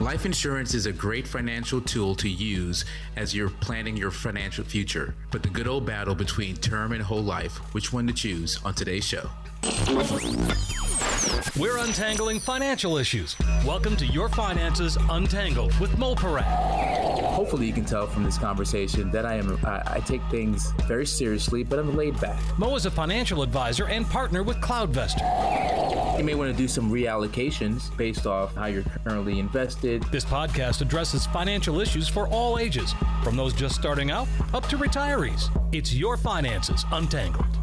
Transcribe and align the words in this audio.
Life 0.00 0.24
insurance 0.24 0.72
is 0.72 0.86
a 0.86 0.92
great 0.92 1.28
financial 1.28 1.78
tool 1.78 2.14
to 2.14 2.28
use 2.28 2.86
as 3.16 3.34
you're 3.34 3.50
planning 3.50 3.98
your 3.98 4.10
financial 4.10 4.64
future. 4.64 5.14
But 5.30 5.42
the 5.42 5.50
good 5.50 5.68
old 5.68 5.84
battle 5.84 6.14
between 6.14 6.56
term 6.56 6.92
and 6.92 7.02
whole 7.02 7.22
life, 7.22 7.58
which 7.74 7.92
one 7.92 8.06
to 8.06 8.14
choose 8.14 8.58
on 8.64 8.72
today's 8.72 9.04
show. 9.04 9.28
We're 11.58 11.76
untangling 11.78 12.40
financial 12.40 12.96
issues. 12.96 13.36
Welcome 13.66 13.96
to 13.96 14.06
Your 14.06 14.30
Finances 14.30 14.96
Untangled 15.10 15.78
with 15.78 15.98
Mo 15.98 16.14
Piram. 16.14 16.44
Hopefully, 17.24 17.66
you 17.66 17.72
can 17.74 17.84
tell 17.84 18.06
from 18.06 18.24
this 18.24 18.38
conversation 18.38 19.10
that 19.10 19.26
I 19.26 19.34
am 19.34 19.58
I, 19.64 19.82
I 19.86 20.00
take 20.00 20.22
things 20.30 20.72
very 20.86 21.04
seriously, 21.04 21.62
but 21.62 21.78
I'm 21.78 21.94
laid 21.94 22.18
back. 22.20 22.40
Mo 22.58 22.74
is 22.74 22.86
a 22.86 22.90
financial 22.90 23.42
advisor 23.42 23.86
and 23.88 24.08
partner 24.08 24.42
with 24.42 24.56
CloudVestor. 24.58 26.18
You 26.18 26.24
may 26.24 26.34
want 26.34 26.50
to 26.50 26.56
do 26.56 26.68
some 26.68 26.90
reallocations 26.90 27.94
based 27.96 28.26
off 28.26 28.54
how 28.54 28.66
you're 28.66 28.84
currently 29.04 29.38
invested. 29.38 30.02
This 30.04 30.24
podcast 30.24 30.80
addresses 30.80 31.26
financial 31.26 31.80
issues 31.80 32.08
for 32.08 32.28
all 32.28 32.58
ages, 32.58 32.94
from 33.22 33.36
those 33.36 33.52
just 33.52 33.74
starting 33.74 34.10
out 34.10 34.26
up 34.54 34.66
to 34.68 34.78
retirees. 34.78 35.50
It's 35.72 35.94
Your 35.94 36.16
Finances 36.16 36.84
Untangled. 36.92 37.59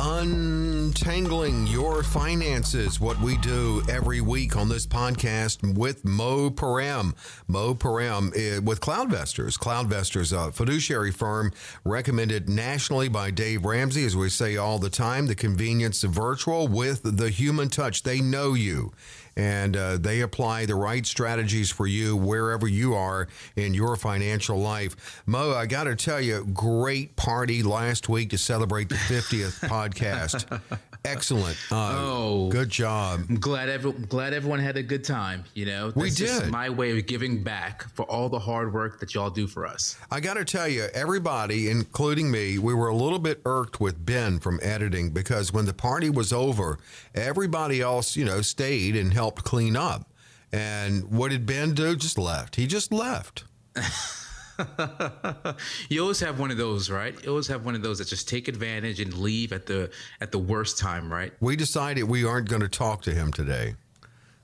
Untangling 0.00 1.66
your 1.66 2.04
finances, 2.04 3.00
what 3.00 3.20
we 3.20 3.36
do 3.38 3.82
every 3.88 4.20
week 4.20 4.56
on 4.56 4.68
this 4.68 4.86
podcast 4.86 5.76
with 5.76 6.04
Mo 6.04 6.50
Piram. 6.50 7.14
Mo 7.48 7.74
Piram 7.74 8.32
eh, 8.36 8.60
with 8.60 8.80
CloudVestors. 8.80 9.58
CloudVestors, 9.58 10.32
a 10.32 10.52
fiduciary 10.52 11.10
firm 11.10 11.52
recommended 11.84 12.48
nationally 12.48 13.08
by 13.08 13.32
Dave 13.32 13.64
Ramsey, 13.64 14.04
as 14.04 14.16
we 14.16 14.28
say 14.28 14.56
all 14.56 14.78
the 14.78 14.90
time, 14.90 15.26
the 15.26 15.34
convenience 15.34 16.04
of 16.04 16.12
virtual 16.12 16.68
with 16.68 17.00
the 17.02 17.30
human 17.30 17.68
touch. 17.68 18.04
They 18.04 18.20
know 18.20 18.54
you 18.54 18.92
and 19.38 19.76
uh, 19.76 19.96
they 19.96 20.20
apply 20.20 20.66
the 20.66 20.74
right 20.74 21.06
strategies 21.06 21.70
for 21.70 21.86
you 21.86 22.16
wherever 22.16 22.66
you 22.66 22.94
are 22.94 23.28
in 23.54 23.72
your 23.72 23.94
financial 23.96 24.58
life. 24.58 25.22
Mo, 25.26 25.54
I 25.54 25.66
got 25.66 25.84
to 25.84 25.94
tell 25.94 26.20
you, 26.20 26.44
great 26.52 27.14
party 27.14 27.62
last 27.62 28.08
week 28.08 28.30
to 28.30 28.38
celebrate 28.38 28.88
the 28.88 28.96
50th 28.96 29.60
podcast. 29.68 30.60
Excellent. 31.04 31.56
Uh, 31.70 31.94
oh, 31.96 32.48
good 32.50 32.68
job. 32.68 33.20
I'm 33.28 33.38
glad 33.38 33.68
every, 33.68 33.92
glad 33.92 34.34
everyone 34.34 34.58
had 34.58 34.76
a 34.76 34.82
good 34.82 35.04
time. 35.04 35.44
You 35.54 35.66
know, 35.66 35.92
we 35.94 36.10
did. 36.10 36.50
my 36.50 36.68
way 36.70 36.96
of 36.98 37.06
giving 37.06 37.42
back 37.42 37.88
for 37.94 38.04
all 38.04 38.28
the 38.28 38.38
hard 38.38 38.72
work 38.74 39.00
that 39.00 39.14
y'all 39.14 39.30
do 39.30 39.46
for 39.46 39.66
us. 39.66 39.96
I 40.10 40.20
got 40.20 40.34
to 40.34 40.44
tell 40.44 40.68
you, 40.68 40.88
everybody, 40.94 41.70
including 41.70 42.30
me, 42.30 42.58
we 42.58 42.74
were 42.74 42.88
a 42.88 42.94
little 42.94 43.18
bit 43.18 43.40
irked 43.46 43.80
with 43.80 44.04
Ben 44.04 44.38
from 44.38 44.58
editing 44.62 45.10
because 45.10 45.52
when 45.52 45.66
the 45.66 45.74
party 45.74 46.10
was 46.10 46.32
over, 46.32 46.78
everybody 47.14 47.80
else, 47.80 48.16
you 48.16 48.24
know, 48.24 48.42
stayed 48.42 48.96
and 48.96 49.12
helped 49.12 49.44
clean 49.44 49.76
up. 49.76 50.10
And 50.52 51.10
what 51.10 51.30
did 51.30 51.46
Ben 51.46 51.74
do? 51.74 51.94
Just 51.94 52.18
left. 52.18 52.56
He 52.56 52.66
just 52.66 52.92
left. 52.92 53.44
you 55.88 56.00
always 56.02 56.20
have 56.20 56.38
one 56.38 56.50
of 56.50 56.56
those, 56.56 56.90
right? 56.90 57.14
You 57.22 57.30
always 57.30 57.46
have 57.48 57.64
one 57.64 57.74
of 57.74 57.82
those 57.82 57.98
that 57.98 58.08
just 58.08 58.28
take 58.28 58.48
advantage 58.48 59.00
and 59.00 59.14
leave 59.14 59.52
at 59.52 59.66
the 59.66 59.90
at 60.20 60.32
the 60.32 60.38
worst 60.38 60.78
time, 60.78 61.12
right? 61.12 61.32
We 61.40 61.56
decided 61.56 62.04
we 62.04 62.24
aren't 62.24 62.48
going 62.48 62.62
to 62.62 62.68
talk 62.68 63.02
to 63.02 63.12
him 63.12 63.32
today. 63.32 63.74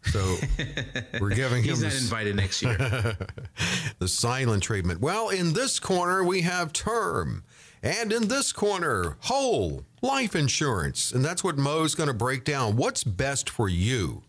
So 0.07 0.37
we're 1.21 1.31
giving 1.31 1.63
him 1.63 1.71
He's 1.71 1.83
not 1.83 1.95
invited 1.95 2.37
next 2.37 2.63
year. 2.63 2.77
the 3.99 4.09
silent 4.09 4.63
treatment. 4.63 5.01
Well, 5.01 5.31
in 5.31 5.53
this 5.53 5.79
corner 5.79 6.23
we 6.23 6.43
have 6.43 6.73
term. 6.73 7.45
And 7.83 8.13
in 8.13 8.29
this 8.29 8.51
corner, 8.51 9.19
whole 9.21 9.85
life 10.01 10.35
insurance. 10.35 11.13
And 11.13 11.23
that's 11.23 11.45
what 11.45 11.59
Mo's 11.59 11.95
going 11.95 12.07
to 12.07 12.15
break 12.15 12.45
down. 12.45 12.77
What's 12.77 13.05
best 13.05 13.51
for 13.51 13.69
you? 13.69 14.23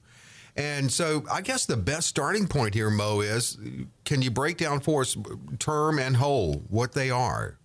And 0.55 0.91
so 0.91 1.25
I 1.31 1.41
guess 1.41 1.65
the 1.65 1.77
best 1.77 2.07
starting 2.07 2.47
point 2.47 2.73
here, 2.73 2.89
Mo, 2.89 3.19
is 3.19 3.57
can 4.05 4.21
you 4.21 4.31
break 4.31 4.57
down 4.57 4.79
for 4.79 5.01
us 5.01 5.17
term 5.59 5.99
and 5.99 6.15
whole, 6.15 6.63
what 6.69 6.93
they 6.93 7.09
are? 7.09 7.57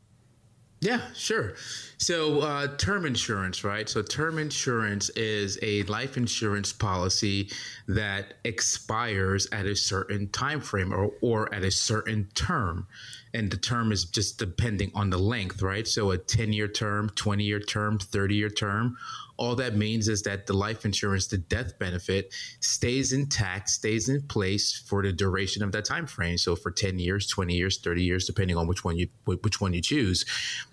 Yeah, 0.83 1.03
sure. 1.15 1.57
So, 1.99 2.41
uh, 2.41 2.69
term 2.79 3.05
insurance, 3.05 3.65
right? 3.65 3.87
So, 3.87 4.01
term 4.01 4.39
insurance 4.39 5.11
is 5.11 5.59
a 5.61 5.83
life 5.83 6.17
insurance 6.17 6.73
policy 6.73 7.51
that 7.87 8.35
expires 8.45 9.47
at 9.53 9.67
a 9.67 9.77
certain 9.77 10.29
time 10.31 10.63
frame 10.63 10.91
or, 10.95 11.13
or 11.21 11.55
at 11.55 11.65
a 11.65 11.71
certain 11.71 12.29
term. 12.35 12.87
And 13.35 13.51
the 13.51 13.59
term 13.59 13.93
is 13.93 14.07
just 14.07 14.39
depending 14.39 14.91
on 14.95 15.11
the 15.11 15.19
length, 15.19 15.61
right? 15.61 15.87
So, 15.87 16.13
a 16.13 16.19
10 16.19 16.55
year 16.55 16.69
term, 16.69 17.11
20 17.11 17.45
year 17.45 17.61
term, 17.61 17.99
30 17.99 18.35
year 18.35 18.49
term, 18.49 18.97
all 19.41 19.57
that 19.57 19.75
means 19.75 20.07
is 20.07 20.23
that 20.23 20.47
the 20.47 20.53
life 20.53 20.85
insurance, 20.85 21.27
the 21.27 21.39
death 21.39 21.79
benefit, 21.79 22.35
stays 22.61 23.15
intact, 23.15 23.71
stays 23.71 24.11
in 24.11 24.21
place 24.29 24.85
for 24.87 25.03
the 25.03 25.13
duration 25.13 25.63
of 25.63 25.73
that 25.73 25.87
time 25.87 26.07
frame. 26.07 26.37
So 26.37 26.55
for 26.55 26.71
10 26.71 26.99
years, 26.99 27.27
20 27.27 27.55
years, 27.55 27.79
30 27.79 28.05
years, 28.05 28.27
depending 28.27 28.59
on 28.59 28.67
which 28.67 28.85
one 28.85 28.99
you 28.99 29.09
which 29.25 29.59
one 29.59 29.73
you 29.73 29.81
choose. 29.81 30.27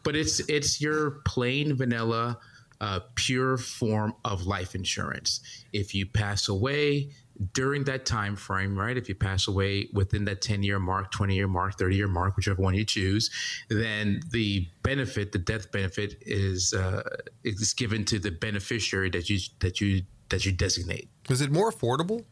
But 0.04 0.18
it's 0.18 0.42
it's 0.42 0.82
your 0.82 1.12
plain 1.26 1.76
vanilla 1.78 2.38
uh, 2.82 3.00
pure 3.16 3.58
form 3.58 4.14
of 4.24 4.46
life 4.46 4.76
insurance. 4.76 5.42
If 5.74 5.94
you 5.96 6.06
pass 6.06 6.48
away, 6.48 7.10
during 7.54 7.84
that 7.86 8.06
time 8.06 8.36
frame, 8.36 8.78
right? 8.78 8.98
If 8.98 9.10
you 9.10 9.16
pass 9.16 9.48
away 9.48 9.90
within 9.94 10.26
that 10.26 10.42
10 10.42 10.64
year 10.64 10.80
mark, 10.80 11.12
20 11.12 11.36
year 11.36 11.48
mark, 11.48 11.78
30 11.78 11.96
year 11.96 12.08
mark, 12.08 12.36
whichever 12.36 12.62
one 12.62 12.74
you 12.74 12.86
choose, 12.86 13.30
then 13.70 14.22
the 14.32 14.68
benefit, 14.84 15.32
the 15.32 15.38
death 15.38 15.72
benefit 15.72 16.16
is 16.22 16.74
uh, 16.74 17.04
is 17.44 17.74
given 17.74 18.06
to 18.06 18.20
the 18.20 18.32
beneficiary 18.32 19.10
that 19.12 19.30
you 19.30 19.40
that 19.60 19.80
you 19.82 20.02
that 20.30 20.46
you 20.46 20.52
designate. 20.52 21.10
Is 21.30 21.42
it 21.42 21.52
more 21.52 21.72
affordable? 21.72 22.26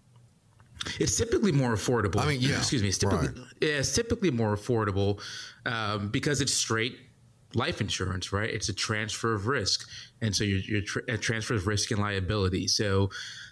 It's 1.00 1.17
typically 1.17 1.51
more 1.51 1.73
affordable. 1.73 2.19
I 2.19 2.27
mean, 2.27 2.41
yeah. 2.41 2.57
Excuse 2.57 2.81
me. 2.81 2.89
It's 2.89 2.97
typically, 2.97 3.27
right. 3.27 3.47
yeah, 3.62 3.69
it's 3.79 3.95
typically 3.95 4.29
more 4.29 4.56
affordable 4.56 5.22
um, 5.66 6.09
because 6.09 6.41
it's 6.41 6.53
straight 6.53 6.97
life 7.55 7.81
insurance, 7.81 8.31
right? 8.31 8.49
It's 8.49 8.69
a 8.69 8.73
transfer 8.73 9.33
of 9.33 9.47
risk, 9.47 9.88
and 10.21 10.35
so 10.35 10.43
you're, 10.43 10.59
you're 10.59 10.81
tra- 10.81 11.03
a 11.07 11.17
transfer 11.17 11.55
of 11.55 11.67
risk 11.67 11.91
and 11.91 11.99
liability. 11.99 12.67
So 12.67 13.09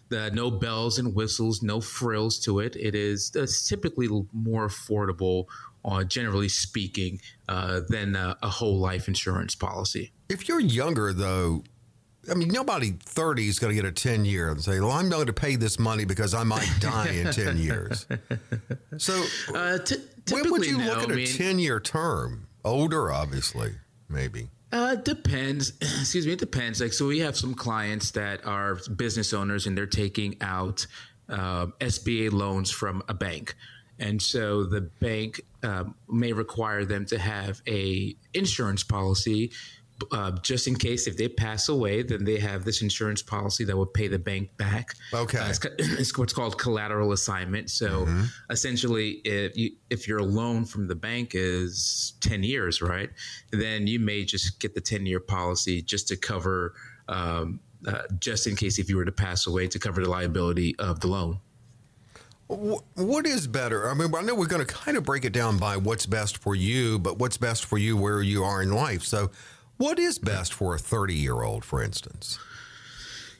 the 0.09 0.29
no 0.31 0.51
bells 0.51 0.99
and 0.99 1.15
whistles, 1.15 1.63
no 1.63 1.81
frills 1.81 2.39
to 2.41 2.59
it. 2.59 2.75
It 2.75 2.95
is 2.95 3.31
typically 3.67 4.07
more 4.31 4.67
affordable, 4.67 5.45
uh, 5.85 6.03
generally 6.03 6.49
speaking, 6.49 7.19
uh, 7.49 7.81
than 7.89 8.15
a, 8.15 8.37
a 8.43 8.49
whole 8.49 8.77
life 8.77 9.07
insurance 9.07 9.55
policy. 9.55 10.11
If 10.29 10.47
you're 10.47 10.59
younger, 10.59 11.13
though, 11.13 11.63
I 12.29 12.35
mean, 12.35 12.49
nobody 12.49 12.91
30 12.91 13.47
is 13.47 13.59
going 13.59 13.75
to 13.75 13.81
get 13.81 13.85
a 13.85 13.91
10 13.91 14.23
year 14.23 14.49
and 14.49 14.63
say, 14.63 14.79
well, 14.79 14.91
I'm 14.91 15.09
going 15.09 15.25
to 15.27 15.33
pay 15.33 15.55
this 15.55 15.77
money 15.77 16.05
because 16.05 16.33
I 16.33 16.43
might 16.43 16.69
die 16.79 17.09
in 17.09 17.31
10 17.31 17.57
years. 17.57 18.05
So, 18.99 19.23
uh, 19.55 19.79
t- 19.79 19.95
when 20.29 20.51
would 20.51 20.67
you 20.67 20.77
no, 20.77 20.85
look 20.85 21.09
at 21.09 21.11
a 21.11 21.25
10 21.25 21.57
year 21.57 21.79
term? 21.79 22.47
Older, 22.63 23.11
obviously, 23.11 23.71
maybe. 24.13 24.49
Uh, 24.71 24.95
it 24.97 25.05
depends. 25.05 25.73
Excuse 25.81 26.25
me. 26.25 26.33
It 26.33 26.39
depends. 26.39 26.81
Like, 26.81 26.93
so 26.93 27.07
we 27.07 27.19
have 27.19 27.35
some 27.35 27.53
clients 27.53 28.11
that 28.11 28.45
are 28.45 28.75
business 28.95 29.33
owners 29.33 29.67
and 29.67 29.77
they're 29.77 29.85
taking 29.85 30.37
out 30.41 30.87
uh, 31.29 31.67
SBA 31.79 32.31
loans 32.31 32.71
from 32.71 33.03
a 33.07 33.13
bank. 33.13 33.55
And 33.99 34.21
so 34.21 34.63
the 34.63 34.81
bank 34.81 35.41
uh, 35.61 35.85
may 36.09 36.33
require 36.33 36.85
them 36.85 37.05
to 37.05 37.19
have 37.19 37.61
a 37.67 38.15
insurance 38.33 38.83
policy 38.83 39.51
uh, 40.11 40.31
just 40.41 40.67
in 40.67 40.75
case 40.75 41.07
if 41.07 41.17
they 41.17 41.27
pass 41.27 41.69
away, 41.69 42.03
then 42.03 42.23
they 42.23 42.37
have 42.39 42.65
this 42.65 42.81
insurance 42.81 43.21
policy 43.21 43.63
that 43.65 43.75
will 43.75 43.85
pay 43.85 44.07
the 44.07 44.19
bank 44.19 44.55
back. 44.57 44.95
Okay, 45.13 45.37
uh, 45.37 45.49
it's, 45.49 45.59
it's, 45.79 46.17
what's 46.17 46.33
called 46.33 46.57
collateral 46.57 47.11
assignment. 47.11 47.69
So 47.69 48.05
mm-hmm. 48.05 48.23
essentially, 48.49 49.21
if 49.25 49.57
you, 49.57 49.71
if 49.89 50.07
your 50.07 50.21
loan 50.21 50.65
from 50.65 50.87
the 50.87 50.95
bank 50.95 51.31
is 51.33 52.13
ten 52.21 52.43
years, 52.43 52.81
right, 52.81 53.09
then 53.51 53.87
you 53.87 53.99
may 53.99 54.25
just 54.25 54.59
get 54.59 54.73
the 54.75 54.81
ten 54.81 55.05
year 55.05 55.19
policy 55.19 55.81
just 55.81 56.07
to 56.09 56.15
cover, 56.15 56.73
um, 57.07 57.59
uh, 57.87 58.03
just 58.19 58.47
in 58.47 58.55
case 58.55 58.79
if 58.79 58.89
you 58.89 58.97
were 58.97 59.05
to 59.05 59.11
pass 59.11 59.47
away, 59.47 59.67
to 59.67 59.79
cover 59.79 60.03
the 60.03 60.09
liability 60.09 60.75
of 60.79 60.99
the 60.99 61.07
loan. 61.07 61.39
What 62.47 63.25
is 63.25 63.47
better? 63.47 63.89
I 63.89 63.93
mean, 63.93 64.13
I 64.13 64.21
know 64.21 64.35
we're 64.35 64.45
going 64.45 64.65
to 64.65 64.71
kind 64.71 64.97
of 64.97 65.03
break 65.03 65.25
it 65.25 65.33
down 65.33 65.57
by 65.57 65.77
what's 65.77 66.05
best 66.05 66.37
for 66.37 66.55
you, 66.55 66.99
but 66.99 67.17
what's 67.17 67.37
best 67.37 67.65
for 67.65 67.77
you 67.77 67.97
where 67.97 68.21
you 68.21 68.43
are 68.43 68.61
in 68.61 68.71
life. 68.71 69.03
So, 69.03 69.31
what 69.83 69.99
is 69.99 70.17
best 70.17 70.53
for 70.53 70.75
a 70.75 70.79
30 70.79 71.13
year 71.13 71.41
old, 71.41 71.65
for 71.65 71.83
instance? 71.83 72.39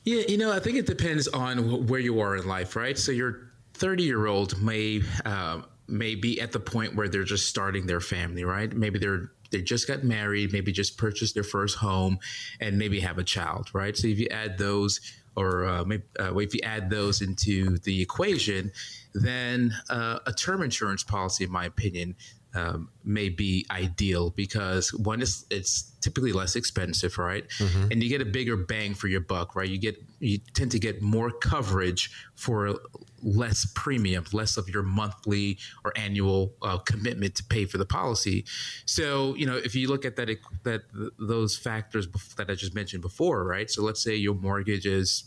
Yeah, 0.03 0.23
you 0.27 0.37
know, 0.37 0.51
I 0.51 0.59
think 0.59 0.75
it 0.75 0.85
depends 0.85 1.29
on 1.29 1.87
where 1.87 2.01
you 2.01 2.19
are 2.19 2.35
in 2.35 2.45
life, 2.45 2.75
right? 2.75 2.97
So 2.97 3.13
your 3.13 3.53
30 3.75 4.03
year 4.03 4.25
old 4.25 4.61
may 4.61 5.01
uh, 5.23 5.61
may 5.87 6.15
be 6.15 6.41
at 6.41 6.51
the 6.51 6.59
point 6.59 6.95
where 6.95 7.07
they're 7.07 7.23
just 7.23 7.47
starting 7.47 7.87
their 7.87 8.01
family, 8.01 8.43
right? 8.43 8.73
Maybe 8.73 8.99
they're 8.99 9.31
they 9.51 9.61
just 9.61 9.87
got 9.87 10.03
married, 10.03 10.51
maybe 10.51 10.73
just 10.73 10.97
purchased 10.97 11.33
their 11.33 11.43
first 11.43 11.77
home, 11.77 12.19
and 12.59 12.77
maybe 12.77 12.99
have 12.99 13.19
a 13.19 13.23
child, 13.23 13.69
right? 13.73 13.95
So 13.95 14.07
if 14.07 14.19
you 14.19 14.27
add 14.29 14.57
those, 14.57 14.99
or 15.37 15.65
uh, 15.65 15.85
maybe, 15.85 16.03
uh, 16.19 16.35
if 16.37 16.53
you 16.53 16.59
add 16.63 16.89
those 16.89 17.21
into 17.21 17.77
the 17.79 18.01
equation, 18.01 18.71
then 19.13 19.73
uh, 19.89 20.19
a 20.25 20.33
term 20.33 20.61
insurance 20.61 21.03
policy, 21.03 21.45
in 21.45 21.51
my 21.51 21.65
opinion, 21.65 22.15
um, 22.55 22.89
may 23.03 23.29
be 23.29 23.65
ideal 23.71 24.29
because 24.29 24.93
one 24.93 25.21
is 25.21 25.45
it's 25.49 25.91
typically 26.01 26.31
less 26.31 26.55
expensive, 26.55 27.17
right? 27.17 27.47
Mm-hmm. 27.57 27.91
And 27.91 28.03
you 28.03 28.09
get 28.09 28.21
a 28.21 28.25
bigger 28.25 28.55
bang 28.55 28.93
for 28.93 29.07
your 29.07 29.21
buck, 29.21 29.55
right? 29.55 29.67
You 29.67 29.77
get 29.77 29.95
you 30.19 30.39
tend 30.53 30.71
to 30.71 30.79
get 30.79 31.01
more 31.01 31.31
coverage 31.31 32.11
for 32.35 32.75
less 33.23 33.65
premium, 33.73 34.25
less 34.33 34.57
of 34.57 34.69
your 34.69 34.83
monthly 34.83 35.57
or 35.83 35.93
annual 35.95 36.53
uh, 36.61 36.77
commitment 36.77 37.35
to 37.35 37.43
pay 37.43 37.65
for 37.65 37.77
the 37.77 37.85
policy. 37.85 38.45
So, 38.85 39.33
you 39.35 39.45
know, 39.45 39.55
if 39.55 39.75
you 39.75 39.87
look 39.87 40.05
at 40.05 40.15
that 40.17 40.29
that 40.63 40.81
those 41.17 41.57
factors 41.57 42.07
that 42.37 42.49
I 42.49 42.55
just 42.55 42.75
mentioned 42.75 43.01
before, 43.01 43.43
right? 43.45 43.69
So, 43.69 43.81
let's 43.81 44.03
say 44.03 44.15
your 44.15 44.35
mortgage 44.35 44.85
is 44.85 45.23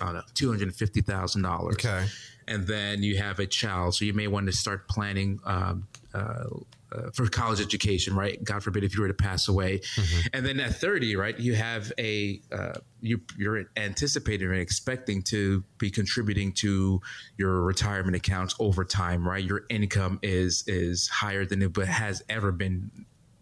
I 0.00 0.06
don't 0.06 0.14
know, 0.14 0.22
two 0.34 0.48
hundred 0.48 0.74
fifty 0.74 1.00
thousand 1.00 1.42
dollars. 1.42 1.74
Okay. 1.74 2.06
And 2.46 2.66
then 2.66 3.02
you 3.02 3.16
have 3.18 3.38
a 3.38 3.46
child, 3.46 3.94
so 3.94 4.04
you 4.04 4.12
may 4.12 4.26
want 4.26 4.46
to 4.46 4.52
start 4.52 4.88
planning 4.88 5.38
um, 5.44 5.86
uh, 6.14 6.44
uh, 6.92 7.10
for 7.14 7.26
college 7.28 7.60
education, 7.60 8.14
right? 8.16 8.42
God 8.42 8.62
forbid 8.62 8.82
if 8.84 8.94
you 8.94 9.02
were 9.02 9.08
to 9.08 9.14
pass 9.14 9.48
away, 9.48 9.78
mm-hmm. 9.78 10.26
and 10.32 10.44
then 10.44 10.58
at 10.60 10.74
thirty, 10.74 11.14
right, 11.16 11.38
you 11.38 11.54
have 11.54 11.92
a 11.98 12.40
uh, 12.52 12.74
you 13.00 13.20
you're 13.36 13.66
anticipating 13.76 14.48
and 14.48 14.58
expecting 14.58 15.22
to 15.24 15.62
be 15.78 15.90
contributing 15.90 16.52
to 16.54 17.00
your 17.36 17.62
retirement 17.62 18.16
accounts 18.16 18.54
over 18.58 18.84
time, 18.84 19.26
right? 19.26 19.44
Your 19.44 19.62
income 19.68 20.18
is 20.22 20.64
is 20.66 21.08
higher 21.08 21.44
than 21.44 21.62
it 21.62 21.76
has 21.76 22.22
ever 22.28 22.50
been 22.50 22.90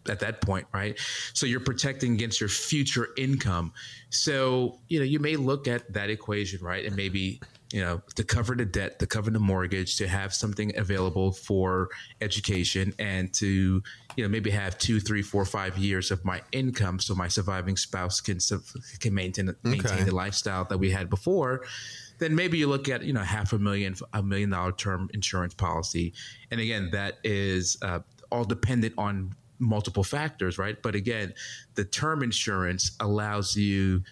at 0.08 0.20
that 0.20 0.40
point, 0.40 0.66
right? 0.72 0.98
So 1.34 1.46
you're 1.46 1.60
protecting 1.60 2.14
against 2.14 2.40
your 2.40 2.48
future 2.48 3.08
income. 3.16 3.72
So, 4.10 4.78
you 4.88 4.98
know, 4.98 5.04
you 5.04 5.18
may 5.18 5.36
look 5.36 5.68
at 5.68 5.92
that 5.92 6.10
equation, 6.10 6.62
right? 6.62 6.84
And 6.84 6.96
maybe, 6.96 7.40
you 7.72 7.80
know, 7.80 8.02
to 8.14 8.24
cover 8.24 8.54
the 8.54 8.64
debt, 8.64 8.98
to 8.98 9.06
cover 9.06 9.30
the 9.30 9.38
mortgage, 9.38 9.96
to 9.96 10.08
have 10.08 10.32
something 10.32 10.76
available 10.76 11.32
for 11.32 11.88
education 12.20 12.94
and 12.98 13.32
to, 13.34 13.82
you 14.16 14.24
know, 14.24 14.28
maybe 14.28 14.50
have 14.50 14.78
two, 14.78 15.00
three, 15.00 15.22
four, 15.22 15.44
five 15.44 15.76
years 15.76 16.10
of 16.10 16.24
my 16.24 16.40
income 16.52 16.98
so 16.98 17.14
my 17.14 17.28
surviving 17.28 17.76
spouse 17.76 18.20
can 18.20 18.38
can 19.00 19.14
maintain 19.14 19.54
maintain 19.62 19.92
okay. 19.92 20.04
the 20.04 20.14
lifestyle 20.14 20.64
that 20.64 20.78
we 20.78 20.90
had 20.90 21.08
before 21.10 21.64
then 22.18 22.34
maybe 22.34 22.58
you 22.58 22.66
look 22.66 22.88
at 22.88 23.02
you 23.02 23.12
know 23.12 23.20
half 23.22 23.52
a 23.52 23.58
million 23.58 23.94
a 24.12 24.22
million 24.22 24.50
dollar 24.50 24.72
term 24.72 25.08
insurance 25.14 25.54
policy 25.54 26.12
and 26.50 26.60
again 26.60 26.90
that 26.90 27.18
is 27.22 27.76
uh, 27.82 28.00
all 28.30 28.44
dependent 28.44 28.94
on 28.98 29.34
multiple 29.58 30.04
factors, 30.04 30.58
right? 30.58 30.80
But 30.80 30.94
again, 30.94 31.34
the 31.74 31.84
term 31.84 32.22
insurance 32.22 32.92
allows 33.00 33.56
you 33.56 34.02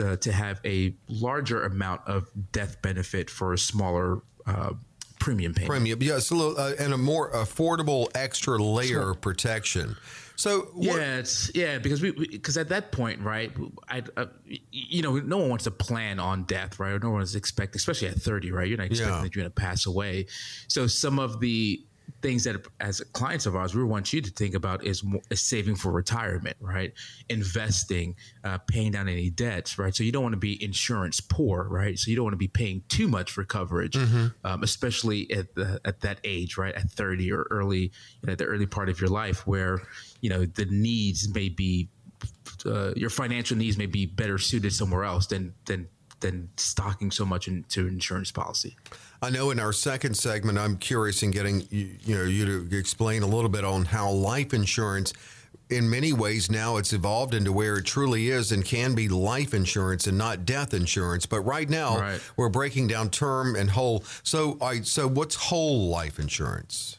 uh, 0.00 0.16
to 0.16 0.32
have 0.32 0.60
a 0.64 0.94
larger 1.08 1.64
amount 1.64 2.02
of 2.06 2.28
death 2.52 2.80
benefit 2.82 3.30
for 3.30 3.52
a 3.52 3.58
smaller 3.58 4.20
uh, 4.46 4.72
premium 5.18 5.54
payment. 5.54 5.70
Premium, 5.70 6.02
yes, 6.02 6.30
a 6.30 6.34
little, 6.34 6.58
uh, 6.58 6.72
and 6.78 6.92
a 6.92 6.98
more 6.98 7.30
affordable 7.32 8.08
extra 8.14 8.58
layer 8.58 9.10
of 9.10 9.20
protection. 9.20 9.96
So 10.36 10.68
what- 10.72 10.84
yeah, 10.84 11.16
it's 11.16 11.50
yeah 11.52 11.78
because 11.78 12.00
we 12.00 12.12
because 12.12 12.56
at 12.56 12.68
that 12.68 12.92
point, 12.92 13.20
right? 13.22 13.52
I, 13.88 14.04
uh, 14.16 14.26
you 14.70 15.02
know, 15.02 15.16
no 15.16 15.38
one 15.38 15.48
wants 15.48 15.64
to 15.64 15.72
plan 15.72 16.20
on 16.20 16.44
death, 16.44 16.78
right? 16.78 17.02
No 17.02 17.10
one 17.10 17.22
is 17.22 17.34
expect, 17.34 17.74
especially 17.74 18.06
at 18.06 18.14
thirty, 18.14 18.52
right? 18.52 18.68
You're 18.68 18.78
not 18.78 18.86
expecting 18.86 19.16
yeah. 19.16 19.22
that 19.22 19.34
you're 19.34 19.42
going 19.42 19.52
to 19.52 19.60
pass 19.60 19.84
away. 19.86 20.26
So 20.68 20.86
some 20.86 21.18
of 21.18 21.40
the 21.40 21.84
things 22.22 22.44
that 22.44 22.56
as 22.80 23.00
clients 23.12 23.46
of 23.46 23.54
ours 23.56 23.74
we 23.74 23.84
want 23.84 24.12
you 24.12 24.20
to 24.20 24.30
think 24.30 24.54
about 24.54 24.84
is, 24.84 25.04
more, 25.04 25.20
is 25.30 25.40
saving 25.40 25.76
for 25.76 25.92
retirement 25.92 26.56
right? 26.60 26.92
Investing 27.28 28.16
uh, 28.44 28.58
paying 28.58 28.92
down 28.92 29.08
any 29.08 29.30
debts 29.30 29.78
right? 29.78 29.94
So 29.94 30.02
you 30.02 30.12
don't 30.12 30.22
want 30.22 30.34
to 30.34 30.38
be 30.38 30.62
insurance 30.62 31.20
poor 31.20 31.68
right? 31.68 31.98
So 31.98 32.10
you 32.10 32.16
don't 32.16 32.24
want 32.24 32.34
to 32.34 32.38
be 32.38 32.48
paying 32.48 32.82
too 32.88 33.08
much 33.08 33.32
for 33.32 33.44
coverage 33.44 33.94
mm-hmm. 33.94 34.28
um, 34.44 34.62
especially 34.62 35.30
at 35.30 35.54
the 35.54 35.80
at 35.84 36.00
that 36.00 36.20
age 36.24 36.56
right? 36.56 36.74
At 36.74 36.90
30 36.90 37.32
or 37.32 37.46
early 37.50 37.92
you 38.22 38.26
know 38.26 38.34
the 38.34 38.44
early 38.44 38.66
part 38.66 38.88
of 38.88 39.00
your 39.00 39.10
life 39.10 39.46
where 39.46 39.80
you 40.20 40.30
know 40.30 40.44
the 40.44 40.66
needs 40.66 41.32
may 41.32 41.48
be 41.48 41.88
uh, 42.66 42.92
your 42.94 43.10
financial 43.10 43.56
needs 43.56 43.76
may 43.76 43.86
be 43.86 44.06
better 44.06 44.38
suited 44.38 44.72
somewhere 44.72 45.04
else 45.04 45.26
than 45.26 45.54
than 45.66 45.88
than 46.20 46.48
stocking 46.56 47.10
so 47.10 47.24
much 47.24 47.48
into 47.48 47.86
insurance 47.86 48.30
policy 48.30 48.76
I 49.20 49.30
know 49.30 49.50
in 49.50 49.58
our 49.58 49.72
second 49.72 50.14
segment, 50.14 50.58
I'm 50.58 50.76
curious 50.76 51.22
in 51.22 51.32
getting 51.32 51.66
you, 51.70 51.90
you 52.00 52.14
know 52.16 52.22
you 52.22 52.68
to 52.68 52.78
explain 52.78 53.22
a 53.22 53.26
little 53.26 53.48
bit 53.48 53.64
on 53.64 53.84
how 53.84 54.10
life 54.10 54.54
insurance 54.54 55.12
in 55.70 55.88
many 55.88 56.12
ways 56.12 56.50
now 56.50 56.76
it's 56.76 56.92
evolved 56.92 57.34
into 57.34 57.52
where 57.52 57.76
it 57.76 57.84
truly 57.84 58.30
is 58.30 58.52
and 58.52 58.64
can 58.64 58.94
be 58.94 59.08
life 59.08 59.54
insurance 59.54 60.06
and 60.06 60.16
not 60.16 60.46
death 60.46 60.72
insurance. 60.72 61.26
But 61.26 61.40
right 61.40 61.68
now 61.68 61.98
right. 61.98 62.20
we're 62.36 62.48
breaking 62.48 62.86
down 62.86 63.10
term 63.10 63.56
and 63.56 63.68
whole. 63.68 64.04
So 64.22 64.56
I 64.60 64.80
so 64.82 65.08
what's 65.08 65.34
whole 65.34 65.88
life 65.88 66.18
insurance? 66.18 66.98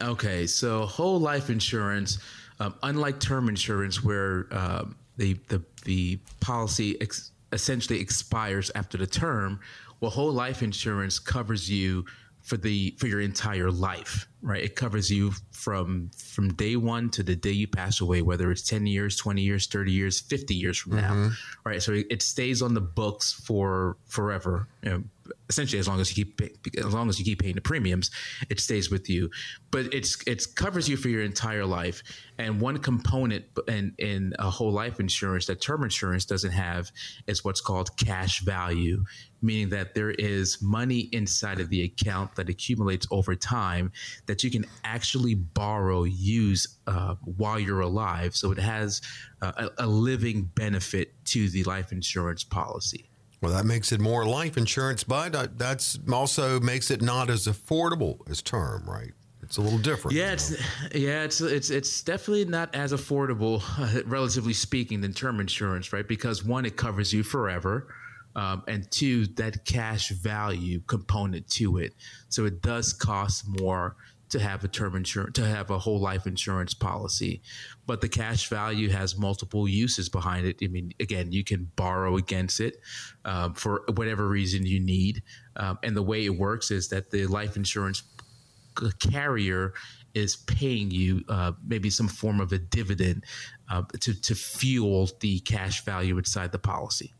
Okay, 0.00 0.46
so 0.48 0.86
whole 0.86 1.20
life 1.20 1.50
insurance, 1.50 2.18
um, 2.58 2.74
unlike 2.82 3.20
term 3.20 3.48
insurance, 3.48 4.02
where 4.02 4.48
um, 4.50 4.96
the 5.16 5.34
the 5.48 5.62
the 5.84 6.18
policy 6.40 7.00
ex- 7.00 7.30
essentially 7.54 8.00
expires 8.00 8.70
after 8.74 8.98
the 8.98 9.06
term, 9.06 9.60
well, 10.00 10.10
whole 10.10 10.32
life 10.32 10.62
insurance 10.62 11.18
covers 11.18 11.70
you 11.70 12.04
for 12.42 12.58
the 12.58 12.94
for 12.98 13.06
your 13.06 13.22
entire 13.22 13.70
life, 13.70 14.28
right? 14.42 14.62
It 14.62 14.76
covers 14.76 15.10
you 15.10 15.32
from 15.52 16.10
from 16.14 16.52
day 16.52 16.76
one 16.76 17.08
to 17.10 17.22
the 17.22 17.34
day 17.34 17.52
you 17.52 17.66
pass 17.66 18.02
away, 18.02 18.20
whether 18.20 18.50
it's 18.50 18.60
ten 18.60 18.84
years, 18.86 19.16
twenty 19.16 19.40
years, 19.40 19.66
thirty 19.66 19.92
years, 19.92 20.20
fifty 20.20 20.54
years 20.54 20.76
from 20.76 20.92
mm-hmm. 20.92 21.22
now, 21.22 21.30
right? 21.64 21.82
So 21.82 21.92
it 22.10 22.20
stays 22.20 22.60
on 22.60 22.74
the 22.74 22.82
books 22.82 23.32
for 23.32 23.96
forever. 24.06 24.68
You 24.82 24.90
know, 24.90 25.04
essentially 25.48 25.78
as 25.78 25.88
long 25.88 26.00
as 26.00 26.16
you 26.16 26.24
keep 26.24 26.40
as 26.78 26.92
long 26.92 27.08
as 27.08 27.18
you 27.18 27.24
keep 27.24 27.40
paying 27.40 27.54
the 27.54 27.60
premiums 27.60 28.10
it 28.50 28.60
stays 28.60 28.90
with 28.90 29.08
you. 29.08 29.30
But 29.70 29.92
it's 29.92 30.22
it 30.26 30.44
covers 30.54 30.88
you 30.88 30.96
for 30.96 31.08
your 31.08 31.22
entire 31.22 31.66
life. 31.66 32.02
And 32.38 32.60
one 32.60 32.78
component 32.78 33.44
in 33.68 33.94
in 33.98 34.34
a 34.38 34.50
whole 34.50 34.72
life 34.72 35.00
insurance 35.00 35.46
that 35.46 35.60
term 35.60 35.82
insurance 35.82 36.24
doesn't 36.24 36.52
have 36.52 36.90
is 37.26 37.44
what's 37.44 37.60
called 37.60 37.96
cash 37.96 38.40
value 38.40 39.04
meaning 39.44 39.68
that 39.68 39.94
there 39.94 40.10
is 40.10 40.62
money 40.62 41.00
inside 41.12 41.60
of 41.60 41.68
the 41.68 41.82
account 41.82 42.34
that 42.34 42.48
accumulates 42.48 43.06
over 43.10 43.34
time 43.34 43.92
that 44.24 44.42
you 44.42 44.50
can 44.50 44.64
actually 44.84 45.34
borrow 45.34 46.04
use 46.04 46.78
uh, 46.86 47.14
while 47.36 47.58
you're 47.58 47.80
alive. 47.80 48.34
So 48.34 48.50
it 48.52 48.58
has 48.58 49.02
uh, 49.42 49.68
a, 49.78 49.84
a 49.84 49.86
living 49.86 50.50
benefit 50.54 51.12
to 51.26 51.50
the 51.50 51.62
life 51.64 51.92
insurance 51.92 52.42
policy 52.42 53.10
well, 53.44 53.52
that 53.52 53.66
makes 53.66 53.92
it 53.92 54.00
more 54.00 54.24
life 54.24 54.56
insurance, 54.56 55.04
but 55.04 55.58
that's 55.58 55.98
also 56.10 56.58
makes 56.60 56.90
it 56.90 57.02
not 57.02 57.28
as 57.28 57.46
affordable 57.46 58.18
as 58.30 58.40
term, 58.40 58.88
right? 58.88 59.12
It's 59.42 59.58
a 59.58 59.60
little 59.60 59.78
different. 59.78 60.16
Yeah, 60.16 60.32
it's 60.32 60.52
yeah, 60.94 61.24
it's 61.24 61.42
it's 61.42 61.68
it's 61.68 62.02
definitely 62.02 62.46
not 62.46 62.74
as 62.74 62.94
affordable, 62.94 63.62
uh, 63.78 64.02
relatively 64.06 64.54
speaking, 64.54 65.02
than 65.02 65.12
term 65.12 65.40
insurance, 65.40 65.92
right? 65.92 66.08
Because 66.08 66.42
one, 66.42 66.64
it 66.64 66.78
covers 66.78 67.12
you 67.12 67.22
forever, 67.22 67.94
um, 68.34 68.62
and 68.66 68.90
two, 68.90 69.26
that 69.34 69.66
cash 69.66 70.08
value 70.08 70.80
component 70.86 71.46
to 71.50 71.76
it, 71.76 71.92
so 72.30 72.46
it 72.46 72.62
does 72.62 72.94
cost 72.94 73.44
more 73.60 73.96
to 74.34 74.40
have 74.40 74.64
a 74.64 74.68
term 74.68 74.96
insurance 74.96 75.32
to 75.34 75.46
have 75.46 75.70
a 75.70 75.78
whole 75.78 76.00
life 76.00 76.26
insurance 76.26 76.74
policy 76.74 77.40
but 77.86 78.00
the 78.00 78.08
cash 78.08 78.48
value 78.48 78.88
has 78.88 79.16
multiple 79.16 79.68
uses 79.68 80.08
behind 80.08 80.44
it. 80.44 80.56
I 80.60 80.66
mean 80.66 80.90
again 80.98 81.30
you 81.30 81.44
can 81.44 81.70
borrow 81.76 82.16
against 82.16 82.58
it 82.58 82.78
um, 83.24 83.54
for 83.54 83.84
whatever 83.94 84.28
reason 84.28 84.66
you 84.66 84.80
need 84.80 85.22
um, 85.54 85.78
and 85.84 85.96
the 85.96 86.02
way 86.02 86.24
it 86.24 86.36
works 86.36 86.72
is 86.72 86.88
that 86.88 87.12
the 87.12 87.26
life 87.26 87.56
insurance 87.56 88.02
carrier 88.98 89.72
is 90.14 90.34
paying 90.34 90.90
you 90.90 91.22
uh, 91.28 91.52
maybe 91.64 91.88
some 91.88 92.08
form 92.08 92.40
of 92.40 92.50
a 92.50 92.58
dividend 92.58 93.22
uh, 93.70 93.82
to, 94.00 94.20
to 94.20 94.34
fuel 94.34 95.08
the 95.20 95.38
cash 95.40 95.84
value 95.84 96.18
inside 96.18 96.50
the 96.50 96.58
policy 96.58 97.14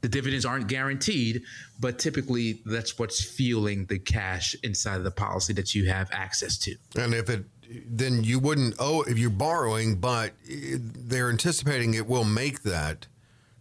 the 0.00 0.08
dividends 0.08 0.44
aren't 0.44 0.68
guaranteed, 0.68 1.42
but 1.80 1.98
typically 1.98 2.60
that's 2.64 2.98
what's 2.98 3.24
fueling 3.24 3.86
the 3.86 3.98
cash 3.98 4.54
inside 4.62 4.96
of 4.96 5.04
the 5.04 5.10
policy 5.10 5.52
that 5.54 5.74
you 5.74 5.88
have 5.88 6.08
access 6.12 6.56
to. 6.58 6.76
And 6.96 7.14
if 7.14 7.28
it 7.28 7.44
then 7.86 8.24
you 8.24 8.38
wouldn't 8.38 8.74
owe 8.78 9.02
if 9.02 9.18
you're 9.18 9.30
borrowing, 9.30 9.96
but 9.96 10.32
they're 10.48 11.30
anticipating 11.30 11.94
it 11.94 12.06
will 12.06 12.24
make 12.24 12.62
that, 12.62 13.06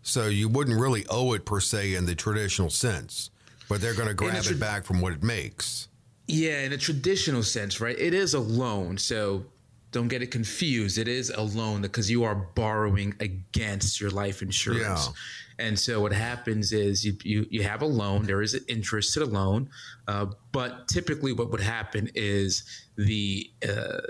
so 0.02 0.28
you 0.28 0.48
wouldn't 0.48 0.80
really 0.80 1.06
owe 1.10 1.34
it 1.34 1.46
per 1.46 1.60
se 1.60 1.96
in 1.96 2.06
the 2.06 2.16
traditional 2.16 2.70
sense, 2.70 3.30
but 3.68 3.82
they're 3.82 3.94
going 3.94 4.08
to 4.08 4.14
grab 4.14 4.44
tra- 4.44 4.56
it 4.56 4.60
back 4.60 4.86
from 4.86 5.02
what 5.02 5.14
it 5.14 5.24
makes. 5.24 5.90
Yeah, 6.28 6.62
in 6.62 6.74
a 6.74 6.78
traditional 6.78 7.44
sense, 7.44 7.82
right? 7.82 7.98
It 7.98 8.14
is 8.14 8.34
a 8.34 8.40
loan, 8.40 8.98
so 8.98 9.46
don't 9.92 10.08
get 10.08 10.22
it 10.22 10.32
confused. 10.32 10.98
It 10.98 11.08
is 11.08 11.30
a 11.30 11.42
loan 11.42 11.82
because 11.82 12.10
you 12.10 12.24
are 12.24 12.36
borrowing 12.36 13.14
against 13.20 14.00
your 14.00 14.10
life 14.10 14.42
insurance. 14.42 15.08
Yeah. 15.08 15.14
And 15.60 15.78
so 15.78 16.02
what 16.02 16.14
happens 16.14 16.72
is 16.72 17.04
you, 17.06 17.18
you, 17.24 17.48
you 17.50 17.64
have 17.64 17.82
a 17.82 17.86
loan, 17.86 18.24
there 18.24 18.42
is 18.42 18.54
an 18.54 18.64
interest 18.68 19.14
to 19.16 19.22
the 19.22 19.26
loan, 19.26 19.70
uh, 20.08 20.28
but 20.52 20.88
typically 20.88 21.34
what 21.34 21.52
would 21.52 21.62
happen 21.62 22.10
is 22.14 22.64
the 22.96 23.50
uh, 23.68 24.02